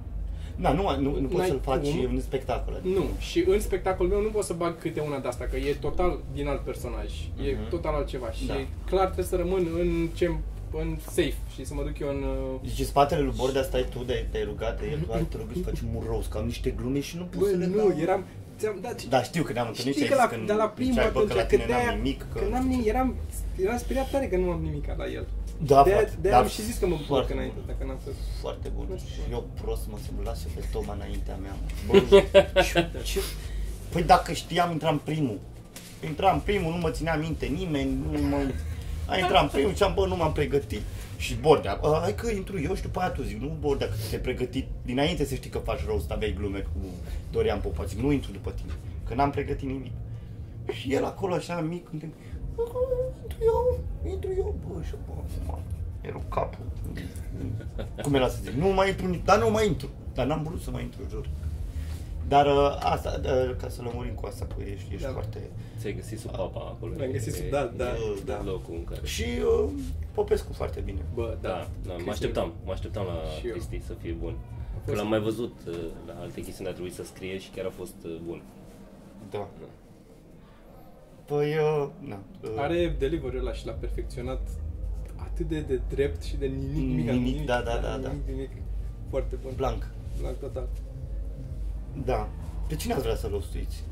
Da, 0.60 0.72
nu, 0.72 0.82
nu, 1.00 1.20
nu 1.20 1.28
poți 1.28 1.36
N-ai 1.38 1.48
să-l 1.48 1.60
faci 1.64 1.90
cum. 1.90 2.16
în 2.16 2.22
spectacol. 2.22 2.74
adică. 2.80 3.00
Nu, 3.00 3.06
și 3.20 3.44
în 3.48 3.60
spectacolul 3.60 4.12
meu 4.12 4.22
nu 4.22 4.28
pot 4.30 4.44
să 4.44 4.54
bag 4.54 4.80
câte 4.80 5.00
una 5.00 5.20
de 5.20 5.28
asta, 5.28 5.46
că 5.46 5.56
e 5.58 5.74
total 5.82 6.20
din 6.34 6.48
alt 6.48 6.60
personaj. 6.62 7.10
E 7.48 7.52
Mhm. 7.52 7.70
total 7.70 7.94
altceva 7.94 8.32
și 8.32 8.46
Da. 8.46 8.54
clar 8.86 9.04
trebuie 9.06 9.26
să 9.26 9.36
rămân 9.36 9.68
în 9.80 10.08
ce 10.14 10.32
în 10.78 10.98
safe 11.06 11.36
și 11.54 11.66
să 11.66 11.74
mă 11.74 11.82
duc 11.84 12.00
eu 12.00 12.10
în... 12.10 12.24
uh, 12.24 12.60
Deci 12.62 12.80
în 12.80 12.86
spatele 12.86 13.22
lui 13.22 13.34
Bordea 13.38 13.64
stai 13.64 13.86
tu, 13.90 14.04
de 14.06 14.26
te-ai 14.32 14.44
rugat 14.44 14.80
de 14.80 14.86
el, 14.92 15.00
doar 15.08 15.20
te 15.20 15.38
rog 15.38 15.48
să 15.54 15.62
faci 15.64 15.80
un 15.80 16.02
roast, 16.08 16.30
că 16.30 16.38
am 16.38 16.46
niște 16.46 16.70
glume 16.70 17.00
și 17.00 17.18
nu 17.18 17.24
pot 17.24 17.40
Bă, 17.40 17.46
să 17.50 17.56
le 17.56 17.66
nu, 17.66 17.76
dau. 17.78 17.96
eram... 18.02 18.26
Ți-am 18.60 18.78
dat... 18.82 19.04
Da, 19.04 19.24
știu 19.24 19.44
că 19.44 19.54
ne-am 19.54 19.68
întâlnit 19.68 19.94
Știi 19.94 20.06
și 20.06 20.12
că 20.12 20.18
ai 20.20 20.22
la, 20.26 20.30
zis 20.36 20.40
că 20.40 20.46
de 20.54 20.54
la 20.54 20.64
nu 20.64 20.70
primul 20.76 20.94
ziceai, 20.94 21.12
bă, 21.12 21.18
atunci, 21.20 21.32
că 21.32 21.36
la 21.38 21.42
că 21.42 21.48
tine 21.56 21.66
de-aia, 21.68 21.86
n-am 21.86 21.96
nimic. 21.96 22.26
Că... 22.34 22.40
că 22.40 22.46
n-am 22.52 22.68
nimic, 22.68 22.86
eram, 22.86 23.16
eram 23.64 23.78
speriat 23.78 24.10
tare 24.12 24.26
că 24.28 24.38
nu 24.38 24.50
am 24.52 24.62
nimic 24.62 24.86
la 24.98 25.06
el. 25.18 25.26
Da, 25.58 25.84
de-aia, 25.84 26.00
frate, 26.00 26.16
de-aia 26.22 26.38
da, 26.38 26.44
am 26.44 26.50
și 26.50 26.62
zis 26.62 26.78
că 26.78 26.86
mă 26.86 26.92
bucur 26.92 27.06
foarte 27.06 27.34
înainte, 27.34 27.56
bun. 27.56 27.66
dacă 27.68 27.84
n-am 27.88 27.98
fost. 28.04 28.16
Foarte 28.42 28.68
bun. 28.76 28.86
Nu 28.90 28.98
știu. 28.98 29.10
Și 29.14 29.32
eu 29.32 29.48
prost 29.62 29.88
mă 29.90 29.98
să-mi 30.06 30.26
lase 30.26 30.48
pe 30.56 30.64
Toma 30.72 30.94
înaintea 30.94 31.36
mea. 31.36 31.56
mă. 31.88 31.94
Bă, 32.54 32.62
și 32.62 32.78
eu, 32.78 32.84
ce? 33.04 33.20
Păi 33.92 34.04
dacă 34.04 34.34
știam, 34.34 34.72
intram 34.72 35.00
primul. 35.00 35.40
Intram 36.06 36.42
primul, 36.42 36.72
nu 36.72 36.78
mă 36.78 36.90
ținea 36.90 37.16
minte 37.16 37.46
nimeni, 37.46 37.98
nu 38.12 38.22
mă... 38.28 38.38
A 39.08 39.18
intrat 39.18 39.42
în 39.42 39.50
primul 39.50 39.76
și 39.76 39.84
am, 39.84 39.94
bă, 39.94 40.06
nu 40.08 40.16
m-am 40.16 40.32
pregătit. 40.34 40.82
Și 41.18 41.36
Bordea, 41.36 41.80
"A, 41.84 42.00
hai 42.02 42.16
că 42.16 42.30
intru 42.32 42.62
eu 42.62 42.76
și 42.76 42.82
după 42.82 43.00
aia 43.00 43.10
tu 43.10 43.22
zic, 43.22 43.42
nu 43.42 43.58
Bordea, 43.60 43.88
că 43.88 43.94
te-ai 44.10 44.22
pregătit, 44.22 44.66
dinainte 44.86 45.26
să 45.26 45.36
știi 45.36 45.50
că 45.50 45.58
faci 45.58 45.86
rost, 45.86 46.12
aveai 46.12 46.34
glume 46.38 46.60
cu 46.60 46.80
Dorian 47.32 47.60
Popa, 47.60 47.84
zic, 47.86 48.00
nu 48.00 48.12
intru 48.12 48.32
după 48.32 48.52
tine, 48.52 48.72
că 49.08 49.14
n-am 49.14 49.32
pregătit 49.32 49.68
nimic. 49.68 49.92
Și 50.72 50.94
el 50.94 51.06
acolo 51.06 51.34
așa 51.34 51.60
mic, 51.60 51.88
între... 51.92 52.10
Intru 52.60 53.44
eu, 53.44 53.80
intru 54.12 54.30
eu, 54.38 54.56
bă, 54.68 54.82
și 54.84 54.92
bă, 55.08 55.14
mă, 55.48 55.58
era 56.02 56.22
capul. 56.30 56.66
Cum 58.04 58.14
era 58.14 58.28
să 58.28 58.38
zic, 58.44 58.52
nu 58.54 58.68
mai 58.68 58.90
intru, 58.90 59.08
nici- 59.08 59.24
dar 59.24 59.40
nu 59.40 59.50
mai 59.52 59.68
intru. 59.68 59.90
Dar 60.14 60.26
n-am 60.26 60.44
vrut 60.44 60.62
să 60.62 60.72
mai 60.72 60.84
intru, 60.84 61.02
jur. 61.10 61.30
Dar 62.28 62.46
uh, 62.46 62.78
asta, 62.80 63.20
uh, 63.24 63.56
ca 63.58 63.70
să 63.70 63.82
lămurim 63.82 64.14
cu 64.14 64.26
asta, 64.26 64.46
că 64.46 64.64
ești, 64.64 64.94
ești 64.94 65.06
Da. 65.06 65.12
foarte... 65.12 65.40
Ți-ai 65.80 65.94
găsit 65.94 66.20
sub 66.20 66.32
papa 66.32 66.60
acolo. 66.60 66.94
Mi-am 66.98 67.12
găsit 67.12 67.34
E- 67.34 67.38
sub- 67.38 67.50
da, 67.50 67.72
da, 67.78 67.86
e 67.90 68.22
da. 68.26 68.42
Locul 68.44 68.74
în 68.74 68.84
care... 68.84 69.00
Și 69.04 69.24
uh, 69.64 69.70
Popescu 70.14 70.54
foarte 70.54 70.80
bine. 70.80 71.00
Bă, 71.14 71.38
da. 71.42 71.48
Da, 71.50 71.68
da, 71.86 71.94
Cristi- 71.94 72.06
mă 72.06 72.12
așteptam, 72.12 72.54
mă 72.66 72.72
așteptam 72.72 73.06
la 73.06 73.30
Și 73.40 73.48
eu. 73.48 73.52
Cristi 73.54 73.82
să 73.86 73.94
fie 74.02 74.12
bun. 74.12 74.34
Că 74.74 74.80
fost- 74.92 74.98
l-am 74.98 75.08
mai 75.10 75.20
văzut 75.20 75.54
uh, 75.68 75.76
la 76.08 76.14
alte 76.22 76.42
chestiuni, 76.42 76.70
a 76.70 76.74
trebuit 76.74 76.94
să 76.94 77.04
scrie 77.04 77.38
și 77.40 77.50
chiar 77.50 77.66
a 77.66 77.72
fost 77.76 77.96
uh, 78.06 78.16
bun. 78.26 78.42
Da. 79.30 79.48
Păi, 81.26 81.54
uh, 81.58 81.88
na. 82.00 82.20
Uh, 82.44 82.50
Are 82.58 82.96
delivery-ul 83.00 83.42
ăla 83.42 83.54
și 83.54 83.66
l-a 83.66 83.72
perfecționat 83.72 84.48
atât 85.16 85.48
de, 85.48 85.60
de 85.60 85.80
drept 85.90 86.24
și 86.24 86.36
de 86.38 86.46
nimic, 86.46 86.76
nimic, 86.88 87.10
Nimic, 87.12 87.46
da, 87.46 87.62
da, 87.62 87.76
da, 87.78 87.98
da. 87.98 88.08
nimic, 88.10 88.28
nimic. 88.28 88.50
Foarte 89.10 89.36
bun. 89.44 89.52
Blanc. 89.56 89.88
Blanc 90.20 90.40
total. 90.40 90.68
Da. 92.06 92.30
Pe 92.68 92.76
cine 92.76 92.94
ați 92.94 93.02
vrea 93.02 93.16
să 93.16 93.28
rostuiți? 93.32 93.84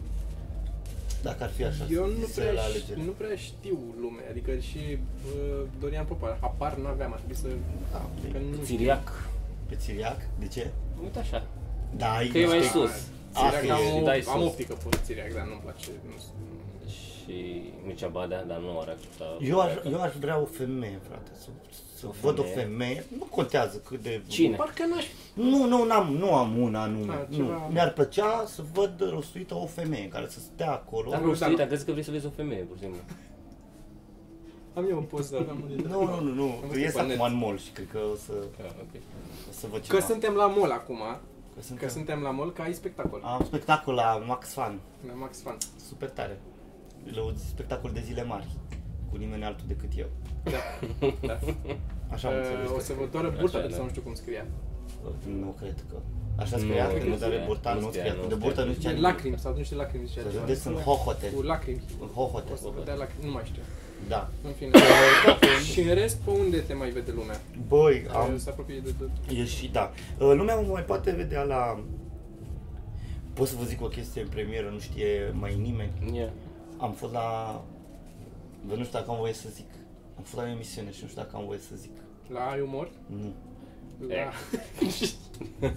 Dacă 1.22 1.44
ar 1.44 1.50
fi 1.50 1.64
așa, 1.64 1.84
Eu 1.92 2.06
să 2.06 2.12
nu 2.20 2.26
zise 2.26 2.42
prea, 2.42 2.52
la 2.54 2.62
ș- 2.62 2.64
alegere. 2.66 3.02
nu 3.06 3.12
prea 3.12 3.36
știu 3.36 3.78
lume, 4.02 4.22
adică 4.30 4.52
și 4.58 4.78
uh, 4.98 5.62
Dorian 5.80 6.06
Popa, 6.06 6.38
apar 6.42 6.76
n-aveam, 6.78 7.12
ar 7.12 7.18
trebui 7.18 7.36
să... 7.36 7.48
Da, 7.92 7.98
Că 7.98 8.28
pe, 8.32 8.40
nu 8.40 8.54
știu. 8.54 8.66
Țiriac. 8.66 9.08
pe 9.70 9.76
Țiriac? 9.76 10.20
De 10.40 10.48
ce? 10.48 10.72
Uite 11.04 11.20
așa. 11.20 11.46
Da, 11.98 12.12
Că 12.32 12.38
e 12.38 12.46
mai 12.46 12.58
știi- 12.58 12.70
sus. 12.70 12.92
Țiriac, 13.34 13.54
Asta 13.54 13.74
am, 13.74 13.82
e, 13.98 14.02
o, 14.02 14.04
dai 14.04 14.24
am 14.34 14.40
sus. 14.40 14.48
optică 14.50 14.74
pe 14.90 14.98
Țiriac, 15.06 15.34
dar 15.34 15.46
nu-mi 15.50 15.60
place. 15.64 15.90
Nu, 16.10 16.16
Și 17.24 17.64
Mircea 17.86 18.08
Badea, 18.08 18.44
dar 18.44 18.58
nu 18.60 18.80
ar 18.80 18.88
accepta. 18.90 19.26
Eu 19.42 19.60
aș, 19.60 19.72
eu 19.92 20.02
aș 20.02 20.14
vrea 20.20 20.40
o 20.40 20.46
femeie, 20.46 21.00
frate, 21.08 21.32
să, 21.40 21.48
să 21.96 22.06
O 22.08 22.12
văd 22.22 22.40
o 22.40 22.42
femeie? 22.44 22.66
femeie, 22.68 23.06
nu 23.18 23.24
contează 23.26 23.78
cât 23.78 24.02
de... 24.02 24.22
Cine? 24.28 24.56
Parcă 24.56 24.86
n-aș... 24.86 25.06
Nu, 25.34 25.66
nu, 25.68 25.84
n-am, 25.86 26.14
nu 26.16 26.34
am 26.36 26.58
una 26.58 26.82
anume. 26.82 27.14
Ah, 27.14 27.28
nu. 27.30 27.36
ceva- 27.36 27.68
Mi-ar 27.72 27.94
plăcea 27.94 28.44
să 28.48 28.64
văd 28.74 29.10
rostuită 29.10 29.56
o 29.56 29.66
femeie 29.66 30.08
care 30.08 30.28
să 30.30 30.40
stea 30.40 30.72
acolo. 30.72 31.10
Dar 31.10 31.20
Nu, 31.20 31.26
nu 31.26 31.32
dar 31.32 31.38
știu, 31.42 31.50
nu. 31.52 31.58
dar 31.58 31.68
crezi 31.68 31.86
că 31.86 31.92
vrei 31.92 32.04
să 32.04 32.12
vezi 32.12 32.26
o 32.26 32.30
femeie, 32.30 32.62
pur 32.62 32.76
și 32.78 32.82
simplu. 32.84 33.00
Am 34.74 34.86
eu 34.90 34.98
o 34.98 35.02
poză, 35.02 35.38
aveam 35.40 35.64
un 35.70 35.86
Nu, 35.90 36.04
nu, 36.04 36.20
nu, 36.20 36.34
nu. 36.34 36.44
Am 36.44 36.68
văzut 36.68 36.82
Ies 36.84 36.94
pe 36.94 37.02
net. 37.02 37.20
acum 37.20 37.34
în 37.34 37.40
mall 37.40 37.58
și 37.58 37.70
cred 37.72 37.88
că 37.92 38.00
o 38.14 38.16
să, 38.16 38.32
Ah, 38.60 38.66
ok. 38.82 39.02
o 39.50 39.52
să 39.52 39.68
văd 39.72 39.80
Că 39.80 39.86
ceva. 39.96 40.06
suntem 40.06 40.34
la 40.34 40.48
mall 40.48 40.72
acum, 40.72 40.98
că 40.98 41.18
că 41.56 41.62
suntem. 41.62 41.90
suntem 41.90 42.22
la 42.22 42.30
mall, 42.30 42.52
că 42.52 42.62
ai 42.62 42.74
spectacol. 42.74 43.22
Am 43.24 43.44
spectacol 43.46 43.94
la 43.94 44.24
Max 44.28 44.54
Fan. 44.54 44.80
La 45.08 45.14
Max 45.14 45.42
Fan. 45.42 45.58
Super 45.88 46.10
tare. 46.10 46.40
La 47.16 47.22
un 47.24 47.36
spectacol 47.36 47.92
de 47.94 48.02
zile 48.06 48.24
mari. 48.24 48.48
Cu 49.10 49.18
nimeni 49.18 49.44
altul 49.44 49.66
decât 49.68 49.90
eu. 49.98 50.06
Da, 50.44 50.62
da. 51.28 51.40
Așa 52.14 52.28
am 52.28 52.34
înțeles. 52.38 52.70
Uh, 52.70 52.76
o 52.76 52.80
să 52.80 52.94
vă 53.00 53.06
doară 53.12 53.30
burta 53.40 53.58
Așa, 53.58 53.66
de 53.66 53.72
da. 53.72 53.76
sau 53.76 53.84
nu 53.84 53.90
știu 53.90 54.02
cum 54.02 54.14
scria. 54.14 54.46
Nu 55.42 55.56
cred 55.60 55.76
că. 55.90 55.96
Așa 56.36 56.58
Nu, 56.58 56.64
scria, 56.64 56.84
nu 56.88 56.94
că 56.98 57.04
nu 57.06 57.16
scria, 57.16 57.28
are 57.28 57.44
burta, 57.48 57.74
nu 57.74 57.80
nu 57.80 57.88
scria, 57.88 58.04
scria. 58.04 58.14
nu 58.22 58.28
De 58.28 58.34
scria. 58.34 58.46
burta 58.46 58.64
nu 58.64 58.72
zicea 58.72 58.90
De 58.90 58.96
nimic. 58.96 59.10
lacrimi 59.10 59.38
sau 59.40 59.56
niște 59.56 59.76
lacrimi 59.76 60.06
zicea 60.08 60.22
Să 60.22 60.28
ceva. 60.30 60.44
vedeți 60.44 60.68
în 60.68 60.74
hohote. 60.74 61.26
Cu 61.36 61.42
lacrimi. 61.42 61.82
În 62.02 62.08
hohote. 62.08 62.52
O 62.54 62.56
să 62.56 62.68
vedea 62.78 62.94
lacrimi, 62.94 63.26
nu 63.26 63.32
mai 63.32 63.44
știu. 63.46 63.62
Da. 64.08 64.30
În 64.48 64.52
fine. 64.52 64.72
și 65.72 65.80
în 65.82 65.94
rest, 65.94 66.16
pe 66.26 66.30
unde 66.30 66.58
te 66.60 66.74
mai 66.74 66.90
vede 66.90 67.12
lumea? 67.12 67.42
Băi, 67.68 68.06
Am... 68.14 68.22
am 68.22 68.38
Se 68.38 68.50
apropie 68.50 68.80
de 68.84 68.94
tot. 69.00 69.10
E 69.38 69.46
și 69.46 69.68
da. 69.72 69.92
Uh, 70.20 70.34
Lumea 70.36 70.56
mă 70.56 70.72
mai 70.72 70.84
poate 70.84 71.12
vedea 71.12 71.44
la... 71.44 71.80
Pot 73.34 73.48
să 73.48 73.56
vă 73.60 73.64
zic 73.64 73.82
o 73.82 73.88
chestie 73.88 74.22
în 74.22 74.28
premieră, 74.28 74.70
nu 74.70 74.80
știe 74.80 75.32
mai 75.40 75.56
nimeni. 75.62 75.92
Yeah. 76.14 76.30
Am 76.86 76.92
fost 76.92 77.14
la... 77.14 77.28
Bă, 78.68 78.74
nu 78.76 78.84
știu 78.84 78.98
dacă 79.00 79.12
am 79.12 79.18
voie 79.18 79.34
să 79.34 79.48
zic. 79.58 79.70
Am 80.18 80.24
fost 80.24 80.36
la 80.42 80.48
o 80.48 80.52
emisiune 80.52 80.92
și 80.92 81.00
nu 81.02 81.08
știu 81.10 81.22
dacă 81.22 81.36
am 81.36 81.46
voie 81.46 81.60
să 81.60 81.74
zic. 81.76 81.92
La 82.34 82.40
Ai 82.52 82.62
Umor? 82.62 82.88
Nu. 83.06 83.32
La... 84.08 84.26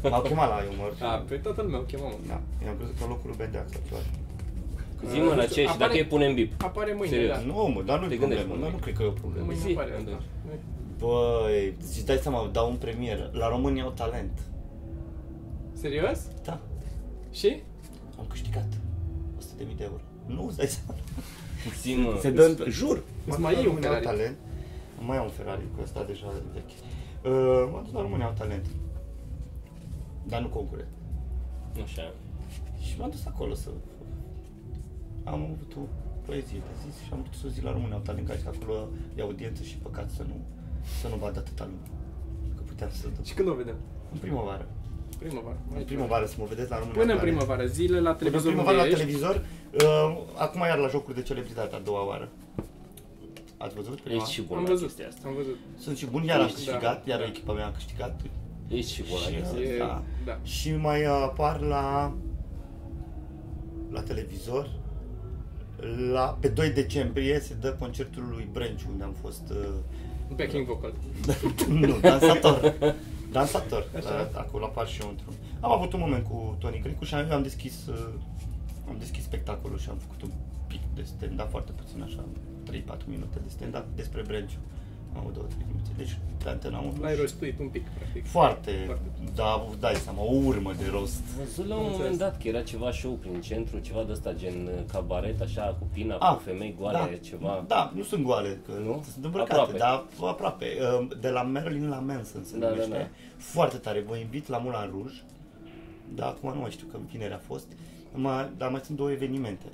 M-au 0.11 0.23
chemat 0.23 0.49
la 0.49 0.59
umor. 0.73 0.97
A, 1.01 1.17
pe 1.29 1.37
toată 1.37 1.63
lumea 1.63 1.79
o 1.79 1.83
chemăm. 1.83 2.13
Da. 2.27 2.41
I-am 2.65 2.77
crezut 2.77 2.97
că 2.99 3.05
locul 3.09 3.27
lui 3.29 3.37
Bedea 3.37 3.65
sau 3.73 3.81
ceva. 3.87 4.01
Zi 5.13 5.19
mă 5.19 5.25
nu 5.25 5.35
la 5.35 5.43
știu, 5.43 5.55
ce 5.55 5.61
și 5.61 5.67
apare- 5.69 5.85
dacă 5.85 5.95
îi 5.97 6.05
punem 6.07 6.35
bip. 6.35 6.63
Apare 6.63 6.93
mâine, 6.93 7.13
Serios. 7.17 7.37
da. 7.37 7.43
Nu, 7.43 7.67
mă, 7.75 7.83
dar 7.83 7.99
nu 8.01 8.07
Te 8.07 8.15
e 8.15 8.17
gândești 8.17 8.45
problemă. 8.45 8.69
mult. 8.69 8.73
Dar 8.73 8.81
nu 8.81 8.85
cred 8.85 8.95
că 8.97 9.03
e 9.03 9.07
o 9.07 9.21
problemă. 9.23 9.47
Mâine 9.47 9.61
Zi, 9.61 9.71
apare 9.73 9.91
atunci. 9.93 10.09
asta. 10.09 10.23
Băi, 10.99 11.75
îți 11.81 12.07
dai 12.07 12.17
seama, 12.17 12.49
dau 12.53 12.71
în 12.71 12.77
premieră. 12.77 13.31
La 13.33 13.49
România 13.49 13.83
au 13.85 13.91
talent. 13.91 14.39
Serios? 15.73 16.19
Da. 16.45 16.61
Și? 17.33 17.57
Am 18.19 18.25
câștigat 18.29 18.67
100.000 19.41 19.77
de 19.77 19.85
euro. 19.85 20.01
Nu, 20.27 20.47
îți 20.47 20.57
dai 20.57 20.67
seama. 20.67 20.95
Zi 21.81 21.95
mă. 21.95 22.17
Se 22.21 22.31
dă 22.31 22.43
în... 22.45 22.71
Jur! 22.71 23.03
Îți 23.27 23.41
mai 23.41 23.53
iei 23.53 23.61
un 23.63 23.67
România 23.69 23.89
au 23.89 23.95
Ferrari. 23.95 24.17
talent. 24.17 24.37
Mai 25.07 25.17
am 25.17 25.25
un 25.25 25.31
Ferrari, 25.31 25.63
cu 25.77 25.81
ăsta 25.83 26.05
deja 26.05 26.27
vechi. 26.55 26.75
Uh, 27.33 27.69
m-am 27.73 27.83
dus 27.85 27.93
la 27.93 28.01
România, 28.01 28.27
au 28.27 28.35
talent. 28.39 28.67
Dar 30.31 30.41
nu 30.41 30.49
concurent. 30.49 30.89
Așa. 31.83 32.13
Și 32.85 32.99
m-am 32.99 33.11
dus 33.11 33.27
acolo 33.27 33.55
să... 33.55 33.69
Am 35.25 35.43
avut 35.43 35.73
o 35.77 35.81
poezie 36.27 36.59
de 36.59 36.73
zis 36.85 36.97
și 37.05 37.11
am 37.13 37.25
dus 37.31 37.43
o 37.45 37.49
zi 37.49 37.63
la 37.63 37.73
România, 37.73 37.95
au 37.95 38.01
talent, 38.01 38.27
că 38.27 38.35
acolo 38.55 38.89
e 39.17 39.23
audiență 39.23 39.63
și 39.63 39.77
păcat 39.77 40.11
să 40.11 40.23
nu, 40.29 40.37
să 41.01 41.09
nu 41.09 41.17
vadă 41.17 41.39
atâta 41.39 41.65
lume. 41.65 41.87
Că 42.57 42.63
puteam 42.67 42.91
să 42.93 43.07
duc. 43.17 43.25
Și 43.25 43.35
când 43.35 43.49
o 43.49 43.55
vedem? 43.55 43.75
În 44.13 44.19
primăvară. 44.19 44.67
Primăvară. 45.19 45.59
În 45.77 45.85
primăvară 45.85 46.27
să 46.27 46.35
mă 46.39 46.45
vedeți 46.49 46.71
la 46.71 46.79
România. 46.79 47.01
Până 47.01 47.13
în 47.13 47.19
au 47.19 47.25
talent. 47.25 47.37
primăvară, 47.37 47.67
zile 47.67 48.01
la 48.01 48.11
Până 48.11 48.11
în 48.13 48.17
televizor 48.19 48.47
primăvară 48.53 48.77
la 48.77 48.83
unde 48.83 48.95
ești. 48.95 49.05
televizor. 49.07 49.45
Uh, 49.85 50.17
acum 50.37 50.61
iar 50.61 50.79
la 50.79 50.89
jocuri 50.89 51.15
de 51.15 51.23
celebritate 51.23 51.75
a 51.75 51.79
doua 51.79 52.07
oară. 52.07 52.29
Ați 53.57 53.75
văzut 53.75 54.01
prima? 54.01 54.23
Ești 54.23 54.33
și 54.35 54.43
bun 54.43 54.57
Am 54.57 54.63
la 54.63 54.69
văzut, 54.71 54.87
chestia 54.87 55.07
asta. 55.09 55.29
am 55.29 55.35
văzut. 55.35 55.57
Sunt 55.79 55.97
și 55.97 56.07
bun, 56.07 56.23
iar 56.25 56.41
am 56.41 56.47
Da. 56.47 56.53
câștigat, 56.53 57.07
iar 57.07 57.19
Da. 57.19 57.25
echipa 57.25 57.53
mea 57.53 57.67
a 57.67 57.71
câștigat. 57.73 58.21
Ești 58.69 58.93
și 58.93 59.03
bun 59.03 59.19
la 59.25 59.27
Și, 59.29 59.35
chestia 59.35 59.59
uh, 59.59 59.59
asta. 59.59 59.75
E- 59.75 59.79
da. 59.79 60.03
da. 60.25 60.39
Și 60.43 60.75
mai 60.77 61.05
apar 61.05 61.61
la 61.61 62.13
la 63.91 64.01
televizor. 64.03 64.71
La, 66.13 66.37
pe 66.41 66.49
2 66.49 66.71
decembrie 66.71 67.41
se 67.41 67.55
dă 67.61 67.73
concertul 67.79 68.27
lui 68.31 68.49
Brenciu, 68.53 68.87
unde 68.91 69.05
am 69.05 69.15
fost 69.21 69.43
uh, 69.51 69.57
Un 70.31 70.37
backing 70.37 70.67
vocal. 70.67 70.93
nu, 71.81 71.99
dansator. 72.01 72.75
Dansator. 73.33 73.87
Așa. 73.97 74.11
La, 74.11 74.41
acolo 74.41 74.65
apar 74.65 74.89
și 74.89 75.01
eu 75.03 75.09
într-un. 75.09 75.35
Am 75.61 75.73
avut 75.73 75.93
un 75.93 76.01
moment 76.01 76.25
cu 76.25 76.57
Toni 76.59 76.81
Grecu 76.83 77.05
și 77.05 77.15
am, 77.15 77.31
am 77.31 77.43
deschis 77.43 77.87
uh, 77.87 78.09
am 78.89 78.97
deschis 78.99 79.23
spectacolul 79.25 79.79
și 79.79 79.89
am 79.91 79.97
făcut 79.97 80.23
un 80.23 80.31
pic 80.67 80.81
de 80.95 81.03
stand-up, 81.03 81.49
foarte 81.51 81.73
puțin 81.73 82.03
așa, 82.03 82.25
3-4 82.71 83.05
minute 83.07 83.39
de 83.45 83.49
stand-up 83.49 83.85
despre 83.95 84.23
Brenciu. 84.23 84.59
Am 85.13 85.21
avut 85.23 85.35
două, 85.35 85.47
trei 85.47 85.67
minute. 85.71 85.91
Deci, 85.97 86.19
pe 86.43 86.49
antena 86.49 86.79
1. 86.79 86.93
L-ai 87.01 87.17
rostuit 87.17 87.59
un 87.59 87.69
pic, 87.69 87.83
practic. 87.89 88.27
Foarte, 88.27 88.71
Foarte. 88.87 89.03
da, 89.35 89.67
dai 89.81 89.95
seama, 89.95 90.23
o 90.23 90.33
urmă 90.45 90.73
de 90.79 90.85
rost. 90.91 91.23
Am 91.39 91.45
văzut 91.45 91.67
la 91.67 91.75
un 91.75 91.81
Am 91.85 91.91
moment 91.91 92.11
înțeles. 92.11 92.29
dat 92.31 92.43
că 92.43 92.49
era 92.49 92.63
ceva 92.63 92.91
show 92.93 93.13
prin 93.13 93.41
centru, 93.41 93.79
ceva 93.79 94.03
de 94.03 94.13
ăsta 94.13 94.33
gen 94.33 94.67
uh, 94.67 94.73
cabaret, 94.93 95.41
așa, 95.41 95.77
cu 95.79 95.87
pina, 95.93 96.17
Ah, 96.17 96.35
cu 96.37 96.43
femei 96.43 96.75
goale, 96.81 97.19
ceva. 97.19 97.65
Da, 97.67 97.93
nu 97.95 98.03
sunt 98.03 98.25
goale, 98.25 98.61
că 98.67 98.73
Nu? 98.85 99.05
sunt 99.13 99.25
îmbrăcate, 99.25 99.53
Aproape. 99.61 99.79
dar 99.79 100.05
aproape. 100.29 100.67
Uh, 101.01 101.09
De 101.21 101.29
la 101.29 101.43
Marilyn 101.43 101.89
la 101.89 101.99
Manson 101.99 102.45
se 102.45 102.59
Da, 102.59 102.67
da, 102.67 102.71
numește. 102.73 102.97
da. 102.97 103.09
Foarte 103.37 103.77
tare, 103.77 104.01
vă 104.09 104.17
invit 104.17 104.49
la 104.49 104.59
Moulin 104.59 104.91
Rouge. 104.91 105.21
Dar 106.15 106.29
acum 106.29 106.53
nu 106.55 106.61
mai 106.61 106.71
știu 106.71 106.87
că 106.87 106.99
vineri 107.11 107.33
a 107.35 107.39
fost. 107.39 107.67
Mai, 108.17 108.51
dar 108.57 108.71
mai 108.71 108.81
sunt 108.85 108.97
două 108.97 109.11
evenimente. 109.11 109.65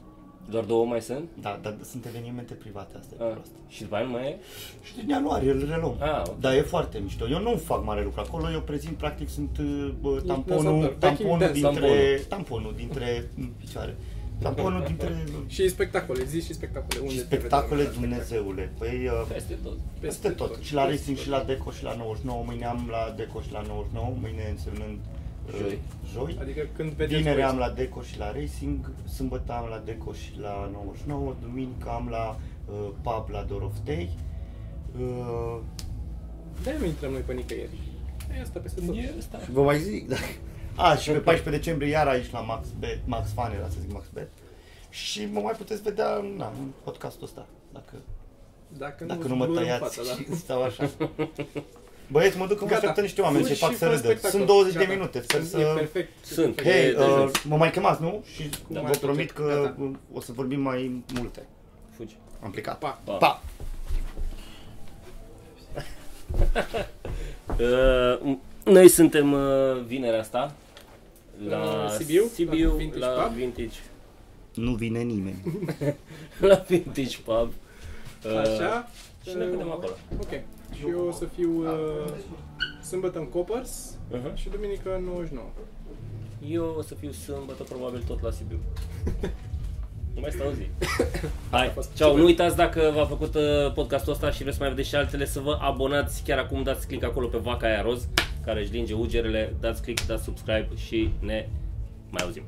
Doar 0.50 0.64
două 0.64 0.84
mai 0.84 1.00
sunt? 1.00 1.28
Da, 1.40 1.58
dar 1.62 1.76
sunt 1.90 2.06
evenimente 2.06 2.54
private, 2.54 2.96
asta 2.98 3.14
e 3.20 3.24
Ah. 3.24 3.32
prost. 3.32 3.50
Și 3.68 3.82
după 3.82 3.94
aia 3.94 4.04
nu 4.04 4.10
mai 4.10 4.26
e? 4.28 4.36
Și 4.82 4.94
din 4.96 5.08
ianuarie 5.08 5.50
îl 5.50 5.66
reluăm. 5.70 5.96
Ah, 6.00 6.22
ok. 6.26 6.38
Dar 6.40 6.54
e 6.54 6.60
foarte 6.60 6.98
mișto. 6.98 7.28
Eu 7.28 7.40
nu 7.40 7.56
fac 7.56 7.84
mare 7.84 8.02
lucru 8.02 8.20
acolo, 8.20 8.50
eu 8.50 8.60
prezint, 8.60 8.96
practic, 8.96 9.28
sunt 9.28 9.58
uh, 9.58 9.92
bă, 10.00 10.20
tamponul, 10.26 10.62
dansator, 10.72 10.96
backing 10.98 10.98
tamponul 10.98 11.38
dance, 11.38 11.52
dintre, 11.60 11.88
tamponul. 11.88 12.26
tamponul 12.28 12.72
dintre 12.76 13.30
mm, 13.34 13.52
picioare. 13.60 13.96
Tamponul 14.42 14.82
dintre 14.86 15.24
Și 15.54 15.68
spectacole, 15.68 16.24
zi 16.24 16.40
și 16.44 16.52
spectacole. 16.52 17.00
Unde 17.00 17.12
și 17.12 17.18
te 17.18 17.24
vedem 17.24 17.38
spectacole, 17.38 17.82
la 17.82 17.88
spectacole? 17.88 18.16
Dumnezeule. 18.16 18.72
Păi, 18.78 19.06
uh, 19.06 19.26
Peste 19.32 19.58
tot. 19.62 19.76
Peste 20.00 20.28
tot. 20.28 20.58
Și 20.60 20.74
la 20.74 20.86
Racing 20.86 21.16
și 21.16 21.28
la 21.28 21.42
Deco 21.42 21.70
și 21.70 21.82
la 21.82 21.94
99. 21.96 22.42
Mâine 22.46 22.64
am 22.66 22.88
la 22.90 23.14
Deco 23.16 23.40
și 23.40 23.52
la 23.52 23.62
99. 23.66 24.12
Mâine 24.20 24.44
însemnând 24.50 24.98
uh, 25.12 25.20
Joi. 25.58 25.78
joi. 26.12 26.36
Adică 26.40 26.66
când 26.76 26.90
vedeți 26.92 27.16
Vineri 27.16 27.34
voi- 27.40 27.44
am 27.50 27.56
la 27.58 27.70
Deco 27.70 28.02
și 28.02 28.18
la 28.18 28.32
Racing, 28.32 28.90
sâmbătă 29.14 29.52
am 29.52 29.66
la 29.68 29.82
Deco 29.84 30.12
și 30.12 30.38
la 30.40 30.68
99, 30.72 31.34
duminică 31.42 31.88
am 31.88 32.08
la 32.10 32.36
uh, 32.72 32.88
pub 33.02 33.28
la 33.30 33.42
Doroftei. 33.42 34.10
Uh, 35.00 35.58
De-aia 36.62 36.78
nu 36.78 36.84
intrăm 36.86 37.10
noi 37.12 37.20
pe 37.20 37.32
nicăieri. 37.32 37.78
E 38.38 38.40
asta 38.40 38.58
peste 38.58 38.80
tot. 38.86 38.94
E 38.96 39.12
ăsta. 39.18 39.38
și 39.38 39.50
vă 39.50 39.62
mai 39.62 39.78
zic, 39.80 40.08
da. 40.08 40.16
A, 40.76 40.96
și 40.96 41.10
pe 41.10 41.18
14 41.18 41.50
decembrie 41.62 41.88
iar 41.90 42.06
aici 42.06 42.30
la 42.30 42.40
Max 42.40 42.66
Bet, 42.78 42.98
Max 43.04 43.32
Fan 43.32 43.52
era 43.52 43.68
să 43.68 43.76
zic 43.80 43.92
Max 43.92 44.06
Bet. 44.12 44.28
Și 44.90 45.28
mă 45.32 45.40
mai 45.40 45.52
puteți 45.52 45.82
vedea 45.82 46.24
na, 46.36 46.52
în 46.58 46.70
podcastul 46.84 47.24
ăsta, 47.24 47.46
dacă, 47.72 47.94
Dacă, 48.78 49.04
dacă 49.04 49.22
nu, 49.22 49.28
nu 49.28 49.36
mă 49.36 49.44
blur 49.44 49.56
în 49.56 49.62
tăiați 49.62 49.82
fața, 49.96 50.02
da. 50.08 50.12
și 50.22 50.36
stau 50.36 50.62
așa. 50.62 50.90
Băieți, 52.08 52.38
mă 52.38 52.46
duc 52.46 52.56
că 52.58 52.62
mă 52.64 52.68
Gata. 52.70 52.74
așteaptă 52.78 53.00
niște 53.00 53.20
oameni 53.20 53.42
Fugi 53.42 53.54
și 53.54 53.60
fac 53.60 53.70
și 53.72 53.76
să 53.78 53.84
fă 53.84 53.90
râdă. 53.90 54.02
spectacol. 54.06 54.30
Sunt 54.30 54.46
20 54.46 54.72
de 54.72 54.78
Gata. 54.78 54.92
minute, 54.92 55.20
sper 55.22 55.40
E 55.40 55.44
să... 55.44 55.72
perfect. 55.76 56.24
Sunt. 56.24 56.58
E 56.58 56.62
Hei, 56.62 56.88
E 56.88 56.92
de 56.92 56.98
uh, 56.98 57.06
jos. 57.18 57.42
mă 57.42 57.56
mai 57.56 57.70
chemați, 57.70 58.02
nu? 58.02 58.24
Și 58.34 58.42
Cum 58.42 58.74
vă 58.76 58.80
mai 58.80 58.90
promit 59.00 59.30
atunci? 59.30 59.48
că 59.48 59.60
Gata. 59.62 59.76
o 60.12 60.20
să 60.20 60.32
vorbim 60.32 60.60
mai 60.60 61.02
multe. 61.14 61.42
Fugi. 61.96 62.16
Am 62.42 62.50
plecat. 62.50 62.78
Pa. 62.78 63.00
Pa. 63.04 63.12
Pa! 63.16 63.42
Uh, 67.60 68.36
noi 68.64 68.88
suntem 68.88 69.32
uh, 69.32 69.82
vinerea 69.86 70.20
asta 70.20 70.54
la 71.48 71.58
La 71.82 71.88
Sibiu, 71.90 72.24
Sibiu 72.34 72.68
la 72.70 72.74
Vintage 72.76 72.98
la 73.04 73.06
Pub. 73.22 73.32
Vintage, 73.34 73.78
Nu 74.54 74.74
vine 74.74 74.98
nimeni. 75.00 75.42
la 76.40 76.64
Vintage 76.68 77.16
Pub. 77.24 77.52
Uh, 78.24 78.36
Așa. 78.38 78.90
Și 79.28 79.36
ne 79.36 79.44
vedem 79.44 79.70
acolo. 79.70 79.92
Ok. 80.20 80.28
Și 80.82 80.88
eu 80.88 81.06
o 81.08 81.12
să 81.12 81.24
fiu 81.24 81.50
uh, 81.58 82.12
sâmbătă 82.82 83.18
în 83.18 83.28
Coppers 83.28 83.96
Uh-huh. 84.12 84.34
și 84.34 84.48
duminică 84.48 84.94
în 84.96 85.04
99. 85.04 85.46
Eu 86.48 86.74
o 86.78 86.82
să 86.82 86.94
fiu 86.94 87.10
sâmbătă 87.10 87.62
probabil 87.62 88.02
tot 88.06 88.22
la 88.22 88.30
Sibiu. 88.30 88.58
Nu 90.14 90.20
mai 90.20 90.30
stau 90.30 90.46
o 90.48 90.52
zi. 90.52 90.66
Hai, 91.50 91.74
ceau, 91.94 92.16
nu 92.16 92.24
uitați 92.24 92.56
dacă 92.56 92.92
v-a 92.94 93.04
plăcut 93.04 93.34
uh, 93.34 93.72
podcastul 93.74 94.12
ăsta 94.12 94.30
și 94.30 94.42
vreți 94.42 94.56
să 94.56 94.62
mai 94.62 94.70
vedeți 94.72 94.88
și 94.88 94.94
altele 94.94 95.24
să 95.24 95.40
vă 95.40 95.58
abonați 95.60 96.22
chiar 96.22 96.38
acum, 96.38 96.62
dați 96.62 96.86
click 96.86 97.04
acolo 97.04 97.26
pe 97.26 97.38
vaca 97.38 97.66
aia 97.66 97.82
roz 97.82 98.08
care 98.44 98.60
își 98.60 98.72
linge 98.72 98.94
ugerele, 98.94 99.54
dați 99.60 99.82
click, 99.82 100.06
dați 100.06 100.22
subscribe 100.24 100.68
și 100.74 101.10
ne 101.20 101.48
mai 102.10 102.22
auzim. 102.24 102.42